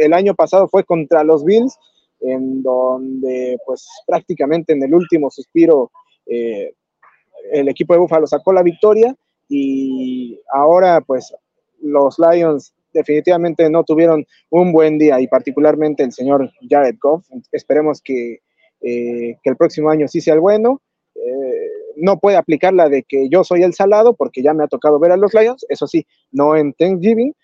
el 0.00 0.12
año 0.12 0.34
pasado 0.34 0.68
fue 0.68 0.84
contra 0.84 1.24
los 1.24 1.44
Bills, 1.44 1.76
en 2.20 2.62
donde 2.62 3.58
pues 3.66 3.88
prácticamente 4.06 4.72
en 4.72 4.82
el 4.82 4.94
último 4.94 5.30
suspiro 5.30 5.90
el 6.26 7.68
equipo 7.68 7.94
de 7.94 8.00
Buffalo 8.00 8.26
sacó 8.26 8.52
la 8.52 8.62
victoria 8.62 9.14
y 9.48 10.38
ahora 10.52 11.00
pues 11.00 11.34
los 11.80 12.18
Lions 12.18 12.72
definitivamente 12.92 13.68
no 13.70 13.84
tuvieron 13.84 14.26
un 14.50 14.72
buen 14.72 14.98
día 14.98 15.20
y 15.20 15.26
particularmente 15.26 16.02
el 16.02 16.12
señor 16.12 16.50
Jared 16.68 16.96
Goff. 17.00 17.26
Esperemos 17.50 18.00
que, 18.02 18.40
eh, 18.80 19.36
el 19.42 19.56
próximo 19.56 19.90
año 19.90 20.08
sí 20.08 20.20
sea 20.20 20.34
el 20.34 20.40
bueno. 20.40 20.80
Eh, 21.14 21.61
no 21.96 22.18
puede 22.18 22.36
aplicar 22.36 22.72
la 22.74 22.88
de 22.88 23.02
que 23.02 23.28
yo 23.28 23.44
soy 23.44 23.62
el 23.62 23.74
salado 23.74 24.14
porque 24.14 24.42
ya 24.42 24.54
me 24.54 24.64
ha 24.64 24.68
tocado 24.68 24.98
ver 24.98 25.12
a 25.12 25.16
los 25.16 25.34
Lions, 25.34 25.64
eso 25.68 25.86
sí, 25.86 26.06
no 26.30 26.56
en 26.56 26.72
Thanksgiving. 26.72 27.34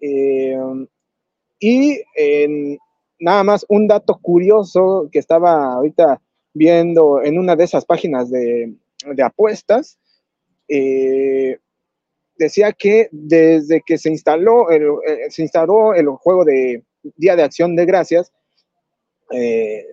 Eh, 0.00 0.56
y 1.58 2.00
nada 3.18 3.44
más 3.44 3.66
un 3.68 3.86
dato 3.86 4.18
curioso 4.20 5.08
que 5.12 5.18
estaba 5.18 5.74
ahorita 5.74 6.20
viendo 6.54 7.22
en 7.22 7.38
una 7.38 7.54
de 7.54 7.64
esas 7.64 7.84
páginas 7.84 8.30
de, 8.30 8.74
apuestas. 9.22 9.98
Eh, 10.68 11.58
decía 12.36 12.72
que 12.72 13.08
desde 13.12 13.82
que 13.84 13.98
se 13.98 14.08
instaló 14.08 14.70
el, 14.70 14.84
eh, 15.06 15.30
se 15.30 15.42
instaló 15.42 15.94
el 15.94 16.08
juego 16.08 16.44
de 16.44 16.82
Día 17.16 17.36
de 17.36 17.42
Acción 17.42 17.76
de 17.76 17.86
Gracias, 17.86 18.32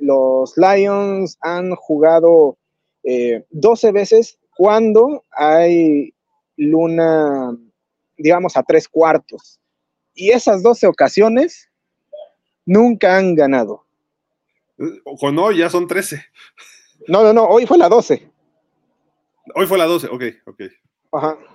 los 0.01 0.57
Lions 0.57 1.37
han 1.41 1.75
jugado 1.75 2.57
12 3.49 3.87
eh, 3.87 3.91
veces 3.91 4.37
cuando 4.55 5.23
hay 5.31 6.13
luna, 6.57 7.55
digamos, 8.17 8.57
a 8.57 8.63
tres 8.63 8.87
cuartos. 8.87 9.59
Y 10.13 10.31
esas 10.31 10.63
12 10.63 10.87
ocasiones 10.87 11.69
nunca 12.65 13.17
han 13.17 13.35
ganado. 13.35 13.85
Con 15.19 15.37
hoy 15.39 15.57
ya 15.57 15.69
son 15.69 15.87
13. 15.87 16.23
No, 17.07 17.23
no, 17.23 17.33
no, 17.33 17.45
hoy 17.45 17.65
fue 17.65 17.77
la 17.77 17.87
12. 17.87 18.29
Hoy 19.55 19.65
fue 19.65 19.77
la 19.77 19.85
12, 19.85 20.07
ok, 20.07 20.23
ok. 20.45 20.61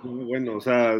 Bueno, 0.03 0.57
o 0.57 0.61
sea, 0.61 0.95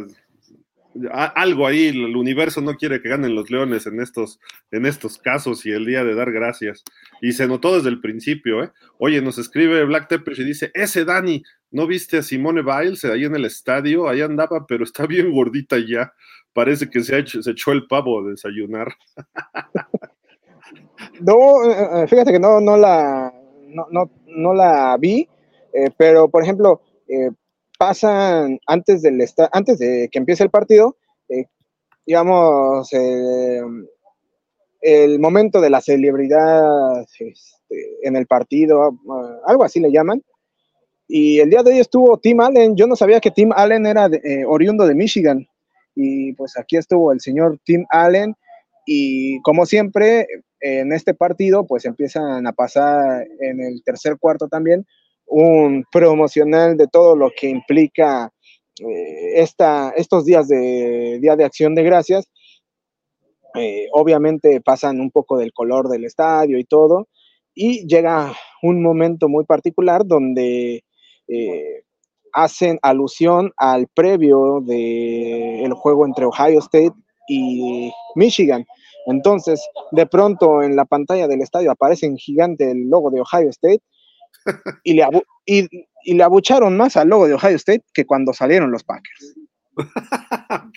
algo 1.12 1.66
ahí, 1.66 1.88
el 1.88 2.16
universo 2.16 2.60
no 2.60 2.76
quiere 2.76 3.02
que 3.02 3.08
ganen 3.08 3.34
los 3.34 3.50
leones 3.50 3.86
en 3.86 4.00
estos, 4.00 4.40
en 4.70 4.86
estos 4.86 5.18
casos 5.18 5.66
y 5.66 5.72
el 5.72 5.86
día 5.86 6.04
de 6.04 6.14
dar 6.14 6.32
gracias. 6.32 6.84
Y 7.20 7.32
se 7.32 7.48
notó 7.48 7.76
desde 7.76 7.88
el 7.88 8.00
principio, 8.00 8.62
¿eh? 8.62 8.70
Oye, 8.98 9.20
nos 9.20 9.38
escribe 9.38 9.84
Black 9.84 10.08
Tepper 10.08 10.38
y 10.38 10.44
dice, 10.44 10.70
ese 10.74 11.04
Dani, 11.04 11.42
¿no 11.70 11.86
viste 11.86 12.18
a 12.18 12.22
Simone 12.22 12.62
Biles 12.62 13.04
ahí 13.04 13.24
en 13.24 13.34
el 13.34 13.44
estadio? 13.44 14.08
Ahí 14.08 14.20
andaba, 14.20 14.66
pero 14.66 14.84
está 14.84 15.06
bien 15.06 15.32
gordita 15.32 15.76
ya. 15.78 16.12
Parece 16.52 16.88
que 16.88 17.02
se, 17.02 17.18
echó 17.18 17.72
el 17.72 17.86
pavo 17.86 18.20
a 18.20 18.30
desayunar. 18.30 18.94
no, 21.20 21.70
eh, 21.70 22.02
eh, 22.02 22.06
fíjate 22.06 22.32
que 22.32 22.38
no, 22.38 22.60
no 22.60 22.76
la, 22.76 23.34
no, 23.66 24.10
no, 24.26 24.54
la 24.54 24.96
vi, 24.96 25.28
eh, 25.72 25.90
pero 25.96 26.28
por 26.28 26.44
ejemplo, 26.44 26.80
pasan 27.84 28.58
antes, 28.66 29.02
del 29.02 29.22
antes 29.52 29.78
de 29.78 30.08
que 30.10 30.18
empiece 30.18 30.42
el 30.42 30.48
partido, 30.48 30.96
eh, 31.28 31.44
digamos, 32.06 32.90
eh, 32.94 33.60
el 34.80 35.18
momento 35.18 35.60
de 35.60 35.68
la 35.68 35.82
celebridad 35.82 37.02
este, 37.02 37.98
en 38.02 38.16
el 38.16 38.26
partido, 38.26 38.98
uh, 39.04 39.46
algo 39.46 39.64
así 39.64 39.80
le 39.80 39.92
llaman. 39.92 40.22
Y 41.06 41.40
el 41.40 41.50
día 41.50 41.62
de 41.62 41.72
hoy 41.72 41.78
estuvo 41.78 42.18
Tim 42.18 42.40
Allen. 42.40 42.74
Yo 42.74 42.86
no 42.86 42.96
sabía 42.96 43.20
que 43.20 43.30
Tim 43.30 43.52
Allen 43.54 43.84
era 43.84 44.06
eh, 44.06 44.46
oriundo 44.46 44.86
de 44.86 44.94
Michigan. 44.94 45.46
Y 45.94 46.32
pues 46.32 46.56
aquí 46.56 46.78
estuvo 46.78 47.12
el 47.12 47.20
señor 47.20 47.58
Tim 47.64 47.84
Allen. 47.90 48.34
Y 48.86 49.42
como 49.42 49.66
siempre, 49.66 50.26
en 50.60 50.90
este 50.92 51.12
partido, 51.12 51.66
pues 51.66 51.84
empiezan 51.84 52.46
a 52.46 52.52
pasar 52.52 53.26
en 53.40 53.60
el 53.60 53.82
tercer 53.84 54.16
cuarto 54.18 54.48
también 54.48 54.86
un 55.26 55.84
promocional 55.90 56.76
de 56.76 56.86
todo 56.86 57.16
lo 57.16 57.30
que 57.30 57.48
implica 57.48 58.30
eh, 58.80 59.40
esta, 59.40 59.90
estos 59.96 60.24
días 60.24 60.48
de 60.48 61.18
Día 61.20 61.36
de 61.36 61.44
Acción 61.44 61.74
de 61.74 61.82
Gracias. 61.82 62.28
eh, 63.54 63.88
obviamente 63.92 64.60
pasan 64.60 65.00
un 65.00 65.10
poco 65.10 65.38
del 65.38 65.52
color 65.52 65.88
del 65.88 66.04
estadio 66.04 66.58
y 66.58 66.64
todo, 66.64 67.08
y 67.54 67.86
llega 67.86 68.32
un 68.62 68.82
momento 68.82 69.28
muy 69.28 69.44
particular 69.44 70.04
donde 70.04 70.82
eh, 71.28 71.82
hacen 72.32 72.78
alusión 72.82 73.52
al 73.56 73.86
previo 73.94 74.60
del 74.60 75.72
juego 75.74 76.04
entre 76.04 76.24
Ohio 76.26 76.58
State 76.58 76.94
y 77.28 77.92
Michigan. 78.16 78.64
Entonces, 79.06 79.64
de 79.92 80.06
pronto 80.06 80.62
en 80.62 80.74
la 80.74 80.84
pantalla 80.84 81.28
del 81.28 81.42
estadio 81.42 81.70
aparece 81.70 82.06
en 82.06 82.16
gigante 82.16 82.70
el 82.70 82.88
logo 82.90 83.10
de 83.10 83.20
Ohio 83.20 83.50
State 83.50 83.82
y 84.84 84.94
le, 84.94 85.06
y, 85.46 85.68
y 86.04 86.14
le 86.14 86.22
abucharon 86.22 86.76
más 86.76 86.96
al 86.96 87.08
logo 87.08 87.26
de 87.26 87.34
Ohio 87.34 87.56
State 87.56 87.84
que 87.92 88.06
cuando 88.06 88.32
salieron 88.32 88.70
los 88.70 88.84
Packers. 88.84 89.34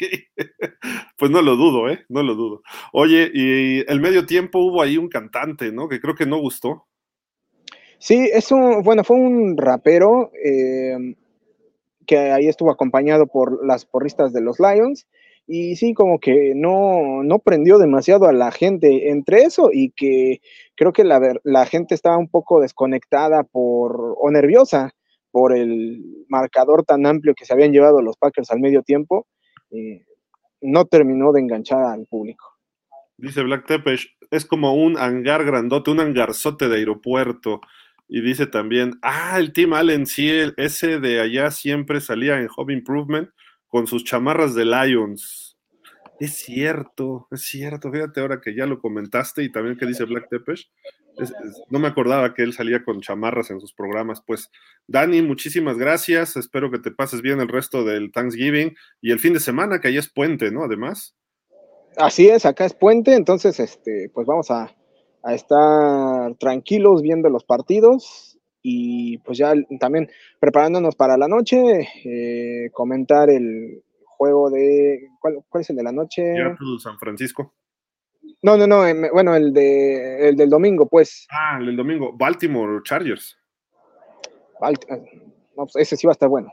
Pues 1.18 1.32
no 1.32 1.42
lo 1.42 1.56
dudo, 1.56 1.90
¿eh? 1.90 2.06
No 2.10 2.22
lo 2.22 2.36
dudo. 2.36 2.62
Oye, 2.94 3.32
y 3.34 3.80
el 3.92 4.00
medio 4.00 4.26
tiempo 4.26 4.60
hubo 4.60 4.84
ahí 4.84 4.98
un 4.98 5.10
cantante, 5.10 5.72
¿no? 5.72 5.88
Que 5.88 6.00
creo 6.00 6.14
que 6.14 6.28
no 6.28 6.40
gustó. 6.40 6.86
Sí, 7.98 8.30
es 8.32 8.52
un, 8.52 8.84
bueno, 8.84 9.04
fue 9.04 9.18
un 9.18 9.58
rapero 9.58 10.32
eh, 10.44 11.16
que 12.06 12.18
ahí 12.32 12.48
estuvo 12.48 12.70
acompañado 12.70 13.26
por 13.26 13.66
las 13.66 13.86
porristas 13.86 14.32
de 14.32 14.42
los 14.42 14.60
Lions 14.60 15.08
y 15.48 15.78
sí, 15.78 15.94
como 15.94 16.20
que 16.20 16.52
no, 16.56 17.24
no 17.24 17.40
prendió 17.40 17.78
demasiado 17.78 18.28
a 18.28 18.34
la 18.34 18.52
gente 18.52 19.10
entre 19.10 19.44
eso 19.44 19.70
y 19.72 19.92
que 19.92 20.42
creo 20.76 20.92
que 20.92 21.06
la, 21.06 21.22
la 21.46 21.66
gente 21.66 21.96
estaba 21.96 22.18
un 22.18 22.28
poco 22.28 22.60
desconectada 22.60 23.44
por, 23.44 24.16
o 24.20 24.30
nerviosa 24.30 24.92
por 25.32 25.56
el 25.56 26.26
marcador 26.28 26.84
tan 26.84 27.06
amplio 27.06 27.34
que 27.34 27.46
se 27.46 27.54
habían 27.54 27.72
llevado 27.72 28.02
los 28.02 28.18
Packers 28.18 28.52
al 28.52 28.60
medio 28.60 28.84
tiempo, 28.84 29.26
eh, 29.72 30.06
no 30.62 30.86
terminó 30.86 31.32
de 31.32 31.40
enganchar 31.40 31.84
al 31.84 32.06
público. 32.08 32.46
Dice 33.18 33.42
Black 33.42 33.66
Tepesh, 33.66 34.18
es 34.30 34.46
como 34.46 34.74
un 34.74 34.98
hangar 34.98 35.46
grandote, 35.46 35.92
un 35.92 36.02
hangarzote 36.02 36.68
de 36.68 36.78
aeropuerto. 36.78 37.62
Y 38.10 38.22
dice 38.22 38.48
también, 38.48 39.00
ah, 39.02 39.38
el 39.38 39.54
Team 39.54 39.74
Allen, 39.74 40.06
sí, 40.06 40.30
ese 40.58 41.00
de 41.00 41.22
allá 41.22 41.52
siempre 41.52 42.02
salía 42.02 42.40
en 42.40 42.48
Home 42.56 42.74
Improvement 42.74 43.30
con 43.68 43.88
sus 43.88 44.04
chamarras 44.04 44.56
de 44.56 44.66
Lions. 44.66 45.58
Es 46.20 46.36
cierto, 46.36 47.28
es 47.32 47.44
cierto. 47.44 47.92
Fíjate 47.92 48.22
ahora 48.22 48.42
que 48.42 48.56
ya 48.56 48.66
lo 48.66 48.80
comentaste 48.80 49.44
y 49.44 49.52
también 49.52 49.78
que 49.78 49.86
dice 49.86 50.06
Black 50.06 50.30
Tepesh, 50.30 50.70
no 51.70 51.80
me 51.80 51.88
acordaba 51.88 52.34
que 52.34 52.44
él 52.44 52.54
salía 52.54 52.84
con 52.84 53.02
chamarras 53.02 53.50
en 53.52 53.60
sus 53.60 53.74
programas. 53.74 54.22
Pues, 54.26 54.50
Dani, 54.88 55.22
muchísimas 55.22 55.78
gracias. 55.78 56.38
Espero 56.38 56.72
que 56.72 56.80
te 56.80 56.92
pases 56.92 57.22
bien 57.22 57.40
el 57.40 57.48
resto 57.48 57.84
del 57.84 58.12
Thanksgiving 58.12 58.76
y 59.02 59.12
el 59.12 59.20
fin 59.20 59.34
de 59.34 59.40
semana, 59.40 59.80
que 59.80 59.88
ahí 59.90 59.98
es 59.98 60.10
puente, 60.10 60.52
¿no? 60.52 60.64
Además. 60.64 61.16
Así 61.98 62.28
es, 62.28 62.46
acá 62.46 62.66
es 62.66 62.76
puente, 62.76 63.16
entonces, 63.16 63.60
este, 63.60 64.12
pues 64.14 64.28
vamos 64.28 64.52
a, 64.52 64.74
estar 65.28 66.36
tranquilos 66.36 67.02
viendo 67.02 67.30
los 67.30 67.44
partidos 67.44 68.27
y 68.70 69.18
pues 69.20 69.38
ya 69.38 69.54
también 69.80 70.10
preparándonos 70.42 70.94
para 70.98 71.18
la 71.18 71.30
noche, 71.30 71.88
eh, 72.04 72.70
comentar 72.74 73.30
el 73.30 73.82
juego 74.04 74.50
de, 74.50 75.08
¿cuál, 75.22 75.42
es 75.62 75.70
el 75.70 75.78
de 75.78 75.84
la 75.84 75.94
noche? 75.94 76.34
San 76.80 77.00
Francisco. 77.00 77.54
No, 78.44 78.58
no, 78.58 78.68
no, 78.68 78.86
em, 78.86 79.08
bueno, 79.14 79.36
el, 79.36 79.54
de, 79.54 80.28
el 80.28 80.36
del 80.36 80.50
domingo, 80.50 80.86
pues. 80.90 81.28
Ah, 81.32 81.58
el 81.62 81.68
del 81.68 81.78
domingo, 81.78 82.12
Baltimore 82.18 82.82
Chargers. 82.84 83.38
Pues, 84.60 85.76
ese 85.76 85.96
sí 85.96 86.06
va 86.06 86.12
a 86.12 86.18
estar 86.20 86.28
bueno. 86.28 86.52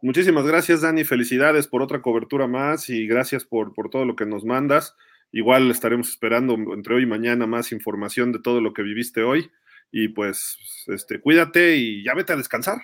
Muchísimas 0.00 0.46
gracias, 0.46 0.82
Dani. 0.82 1.02
Felicidades 1.02 1.66
por 1.66 1.82
otra 1.82 2.02
cobertura 2.02 2.46
más 2.46 2.88
y 2.88 3.06
gracias 3.06 3.44
por, 3.44 3.72
por 3.72 3.90
todo 3.90 4.04
lo 4.04 4.14
que 4.14 4.26
nos 4.26 4.44
mandas. 4.44 4.96
Igual 5.32 5.70
estaremos 5.70 6.08
esperando 6.08 6.54
entre 6.54 6.94
hoy 6.94 7.02
y 7.02 7.06
mañana 7.06 7.48
más 7.48 7.72
información 7.72 8.30
de 8.30 8.38
todo 8.40 8.60
lo 8.60 8.72
que 8.72 8.82
viviste 8.82 9.22
hoy. 9.22 9.50
Y 9.90 10.08
pues, 10.08 10.56
este, 10.86 11.20
cuídate 11.20 11.76
y 11.76 12.04
ya 12.04 12.14
vete 12.14 12.32
a 12.32 12.36
descansar. 12.36 12.78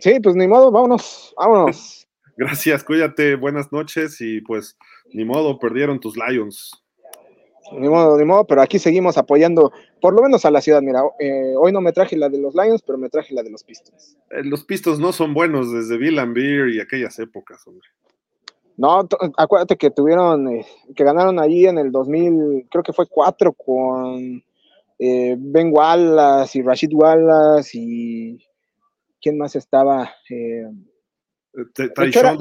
sí, 0.00 0.20
pues 0.20 0.36
ni 0.36 0.46
modo, 0.46 0.70
vámonos, 0.70 1.34
vámonos. 1.36 2.08
Gracias, 2.36 2.84
cuídate, 2.84 3.34
buenas 3.34 3.70
noches 3.72 4.20
y 4.20 4.40
pues 4.40 4.78
ni 5.12 5.24
modo, 5.24 5.58
perdieron 5.58 6.00
tus 6.00 6.16
Lions. 6.16 6.70
Ni 7.72 7.88
modo, 7.88 8.18
ni 8.18 8.24
modo, 8.24 8.46
pero 8.46 8.62
aquí 8.62 8.78
seguimos 8.78 9.16
apoyando 9.16 9.72
por 10.00 10.14
lo 10.14 10.22
menos 10.22 10.44
a 10.44 10.50
la 10.50 10.60
ciudad. 10.60 10.82
Mira, 10.82 11.02
eh, 11.18 11.54
hoy 11.56 11.70
no 11.72 11.80
me 11.80 11.92
traje 11.92 12.16
la 12.16 12.28
de 12.28 12.38
los 12.38 12.54
Lions, 12.54 12.82
pero 12.82 12.98
me 12.98 13.08
traje 13.08 13.34
la 13.34 13.42
de 13.42 13.50
los 13.50 13.62
Pistons. 13.62 14.16
Eh, 14.30 14.42
los 14.42 14.64
Pistons 14.64 14.98
no 14.98 15.12
son 15.12 15.34
buenos 15.34 15.70
desde 15.72 15.96
Bill 15.96 16.18
and 16.18 16.34
Beer 16.34 16.68
y 16.70 16.80
aquellas 16.80 17.18
épocas, 17.18 17.64
hombre. 17.66 17.86
No, 18.76 19.06
acuérdate 19.36 19.76
que 19.76 19.90
tuvieron, 19.90 20.48
eh, 20.48 20.66
que 20.96 21.04
ganaron 21.04 21.38
allí 21.38 21.66
en 21.66 21.78
el 21.78 21.92
2000, 21.92 22.66
creo 22.70 22.82
que 22.82 22.94
fue 22.94 23.06
cuatro 23.06 23.52
con 23.52 24.42
Ben 25.00 25.70
Wallace 25.72 26.58
y 26.58 26.62
Rashid 26.62 26.92
Wallace 26.92 27.70
y 27.74 28.38
quién 29.20 29.38
más 29.38 29.56
estaba. 29.56 30.12
Tyshon 31.94 32.38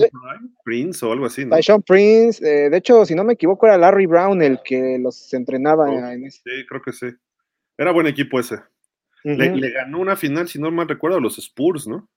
Prince 0.63 1.06
o 1.06 1.12
algo 1.12 1.26
así, 1.26 1.45
¿no? 1.45 1.56
Tyshon 1.56 1.82
Prince, 1.82 2.45
eh, 2.45 2.69
de 2.69 2.78
hecho, 2.78 3.06
si 3.06 3.15
no 3.15 3.24
me 3.24 3.34
equivoco, 3.34 3.65
era 3.65 3.78
Larry 3.78 4.06
Brown 4.06 4.41
el 4.41 4.60
que 4.63 4.98
los 5.00 5.34
entrenaba 5.34 5.89
oh, 5.89 6.10
en 6.10 6.26
ese. 6.26 6.41
Sí, 6.43 6.65
creo 6.67 6.82
que 6.82 6.91
sí. 6.91 7.08
Era 7.78 7.91
buen 7.91 8.08
equipo 8.08 8.39
ese. 8.39 8.58
le, 9.24 9.72
ganó 9.72 10.00
una 10.00 10.15
final, 10.15 10.48
si 10.48 10.60
no 10.60 10.69
mal 10.69 10.88
recuerdo, 10.88 11.17
a 11.17 11.22
los 11.22 11.38
Spurs, 11.39 11.88
¿no? 11.88 12.08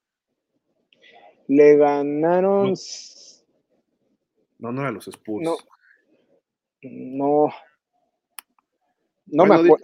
Le 1.49 1.77
ganaron. 1.77 2.75
No, 4.59 4.73
no, 4.73 4.81
eran 4.83 4.95
los 4.95 5.09
Spurs. 5.09 5.45
No. 5.45 5.57
No. 6.83 7.49
No 9.27 9.47
me 9.47 9.55
acuerdo. 9.55 9.77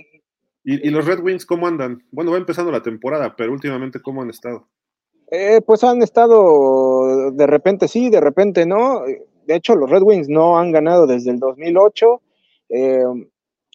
¿Y, 0.70 0.86
¿Y 0.86 0.90
los 0.90 1.06
Red 1.06 1.20
Wings 1.20 1.46
cómo 1.46 1.66
andan? 1.66 2.04
Bueno, 2.10 2.30
va 2.30 2.36
empezando 2.36 2.70
la 2.70 2.82
temporada, 2.82 3.34
pero 3.34 3.52
últimamente, 3.52 4.02
¿cómo 4.02 4.20
han 4.20 4.28
estado? 4.28 4.68
Eh, 5.30 5.62
pues 5.64 5.82
han 5.82 6.02
estado 6.02 7.30
de 7.30 7.46
repente 7.46 7.88
sí, 7.88 8.10
de 8.10 8.20
repente 8.20 8.66
no. 8.66 9.00
De 9.46 9.54
hecho, 9.54 9.76
los 9.76 9.88
Red 9.88 10.02
Wings 10.02 10.28
no 10.28 10.58
han 10.58 10.70
ganado 10.70 11.06
desde 11.06 11.30
el 11.30 11.38
2008. 11.38 12.20
Eh, 12.68 13.02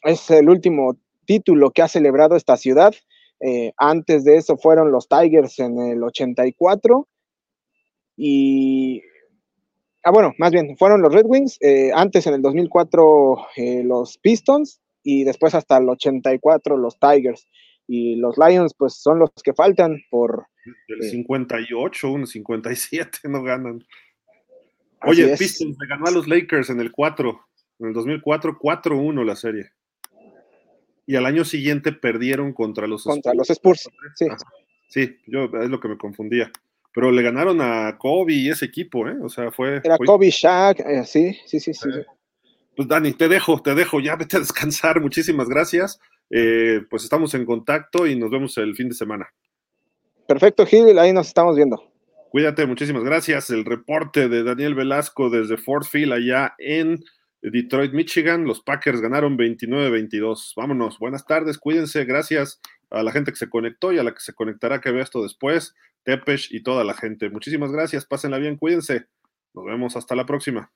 es 0.04 0.30
el 0.30 0.48
último 0.48 0.96
título 1.26 1.72
que 1.72 1.82
ha 1.82 1.88
celebrado 1.88 2.36
esta 2.36 2.58
ciudad. 2.58 2.94
Eh, 3.40 3.74
antes 3.78 4.24
de 4.24 4.38
eso 4.38 4.56
fueron 4.56 4.92
los 4.92 5.08
Tigers 5.08 5.58
en 5.58 5.80
el 5.80 6.04
84. 6.04 7.08
Y. 8.18 9.02
Ah, 10.04 10.12
bueno, 10.12 10.34
más 10.38 10.52
bien, 10.52 10.78
fueron 10.78 11.02
los 11.02 11.12
Red 11.12 11.26
Wings. 11.26 11.58
antes 11.96 12.28
en 12.28 12.36
el 12.36 12.44
2004 12.44 13.48
los 13.84 14.20
Pistons. 14.20 14.80
Y 15.04 15.24
después 15.26 15.54
hasta 15.54 15.78
el 15.78 15.90
84 15.90 16.78
los 16.78 16.98
Tigers. 17.00 17.48
Y 17.88 18.16
los 18.16 18.38
Lions, 18.38 18.74
pues 18.78 18.96
son 18.96 19.20
los 19.20 19.30
que 19.44 19.54
faltan 19.54 20.02
por 20.10 20.48
del 20.88 21.04
58, 21.04 22.12
unos 22.12 22.30
57 22.32 23.20
no 23.30 23.44
ganan. 23.44 23.86
Oye, 25.06 25.36
Pistons 25.38 25.76
le 25.80 25.88
ganó 25.88 26.06
a 26.08 26.12
los 26.12 26.28
Lakers 26.28 26.70
en 26.70 26.80
el 26.80 26.92
4, 26.92 27.48
en 27.80 27.88
el 27.88 27.94
2004, 27.94 28.58
4-1 28.58 29.26
la 29.26 29.36
serie. 29.36 29.72
Y 31.06 31.18
al 31.18 31.26
año 31.26 31.44
siguiente 31.44 31.92
perdieron 31.92 32.54
contra 32.54 32.88
los 32.88 33.04
contra 33.04 33.34
los 33.34 33.50
Spurs. 33.50 33.90
Sí. 34.16 34.28
sí, 34.88 35.18
yo 35.28 35.50
es 35.62 35.70
lo 35.70 35.82
que 35.82 35.90
me 35.90 35.98
confundía. 35.98 36.50
Pero 36.94 37.12
le 37.12 37.22
ganaron 37.22 37.60
a 37.60 37.98
Kobe 37.98 38.34
y 38.34 38.50
ese 38.50 38.66
equipo, 38.66 39.06
¿eh? 39.10 39.18
O 39.22 39.28
sea, 39.28 39.52
fue. 39.52 39.82
Era 39.84 39.98
Kobe, 39.98 40.30
Shaq, 40.30 40.80
eh, 40.80 41.04
sí, 41.04 41.38
sí, 41.46 41.60
sí, 41.60 41.74
sí. 41.74 41.90
Pues 42.76 42.88
Dani, 42.88 43.14
te 43.14 43.28
dejo, 43.28 43.62
te 43.62 43.76
dejo, 43.76 44.00
ya 44.00 44.16
vete 44.18 44.38
a 44.38 44.40
descansar. 44.40 45.02
Muchísimas 45.02 45.48
gracias. 45.48 46.00
Eh, 46.30 46.82
pues 46.90 47.04
estamos 47.04 47.34
en 47.34 47.46
contacto 47.46 48.08
y 48.08 48.16
nos 48.16 48.32
vemos 48.32 48.58
el 48.58 48.76
fin 48.76 48.90
de 48.90 48.96
semana. 48.96 49.28
Perfecto, 50.28 50.66
Gil, 50.66 50.98
ahí 50.98 51.14
nos 51.14 51.28
estamos 51.28 51.56
viendo. 51.56 51.92
Cuídate, 52.32 52.66
muchísimas 52.66 53.04
gracias. 53.04 53.52
El 53.52 53.66
reporte 53.66 54.28
de 54.30 54.44
Daniel 54.44 54.74
Velasco 54.74 55.30
desde 55.30 55.58
Fort 55.58 55.86
Field, 55.86 56.14
allá 56.14 56.56
en 56.58 57.04
Detroit, 57.44 57.94
Michigan. 57.94 58.46
Los 58.46 58.62
Packers 58.62 59.02
ganaron 59.02 59.38
29-22. 59.38 60.54
Vámonos, 60.56 60.98
buenas 60.98 61.28
tardes, 61.28 61.60
cuídense. 61.60 62.06
Gracias 62.06 62.60
a 62.90 63.04
la 63.04 63.12
gente 63.12 63.32
que 63.32 63.38
se 63.38 63.50
conectó 63.50 63.94
y 63.94 64.00
a 64.00 64.04
la 64.04 64.14
que 64.14 64.22
se 64.22 64.34
conectará 64.34 64.82
que 64.82 64.92
vea 64.92 65.04
esto 65.04 65.22
después. 65.22 65.76
Tepesh 66.04 66.48
y 66.52 66.64
toda 66.64 66.84
la 66.84 66.96
gente. 66.96 67.30
Muchísimas 67.30 67.72
gracias, 67.72 68.06
pásenla 68.06 68.40
bien, 68.40 68.58
cuídense. 68.58 69.06
Nos 69.54 69.66
vemos 69.66 69.96
hasta 69.96 70.16
la 70.16 70.26
próxima. 70.26 70.72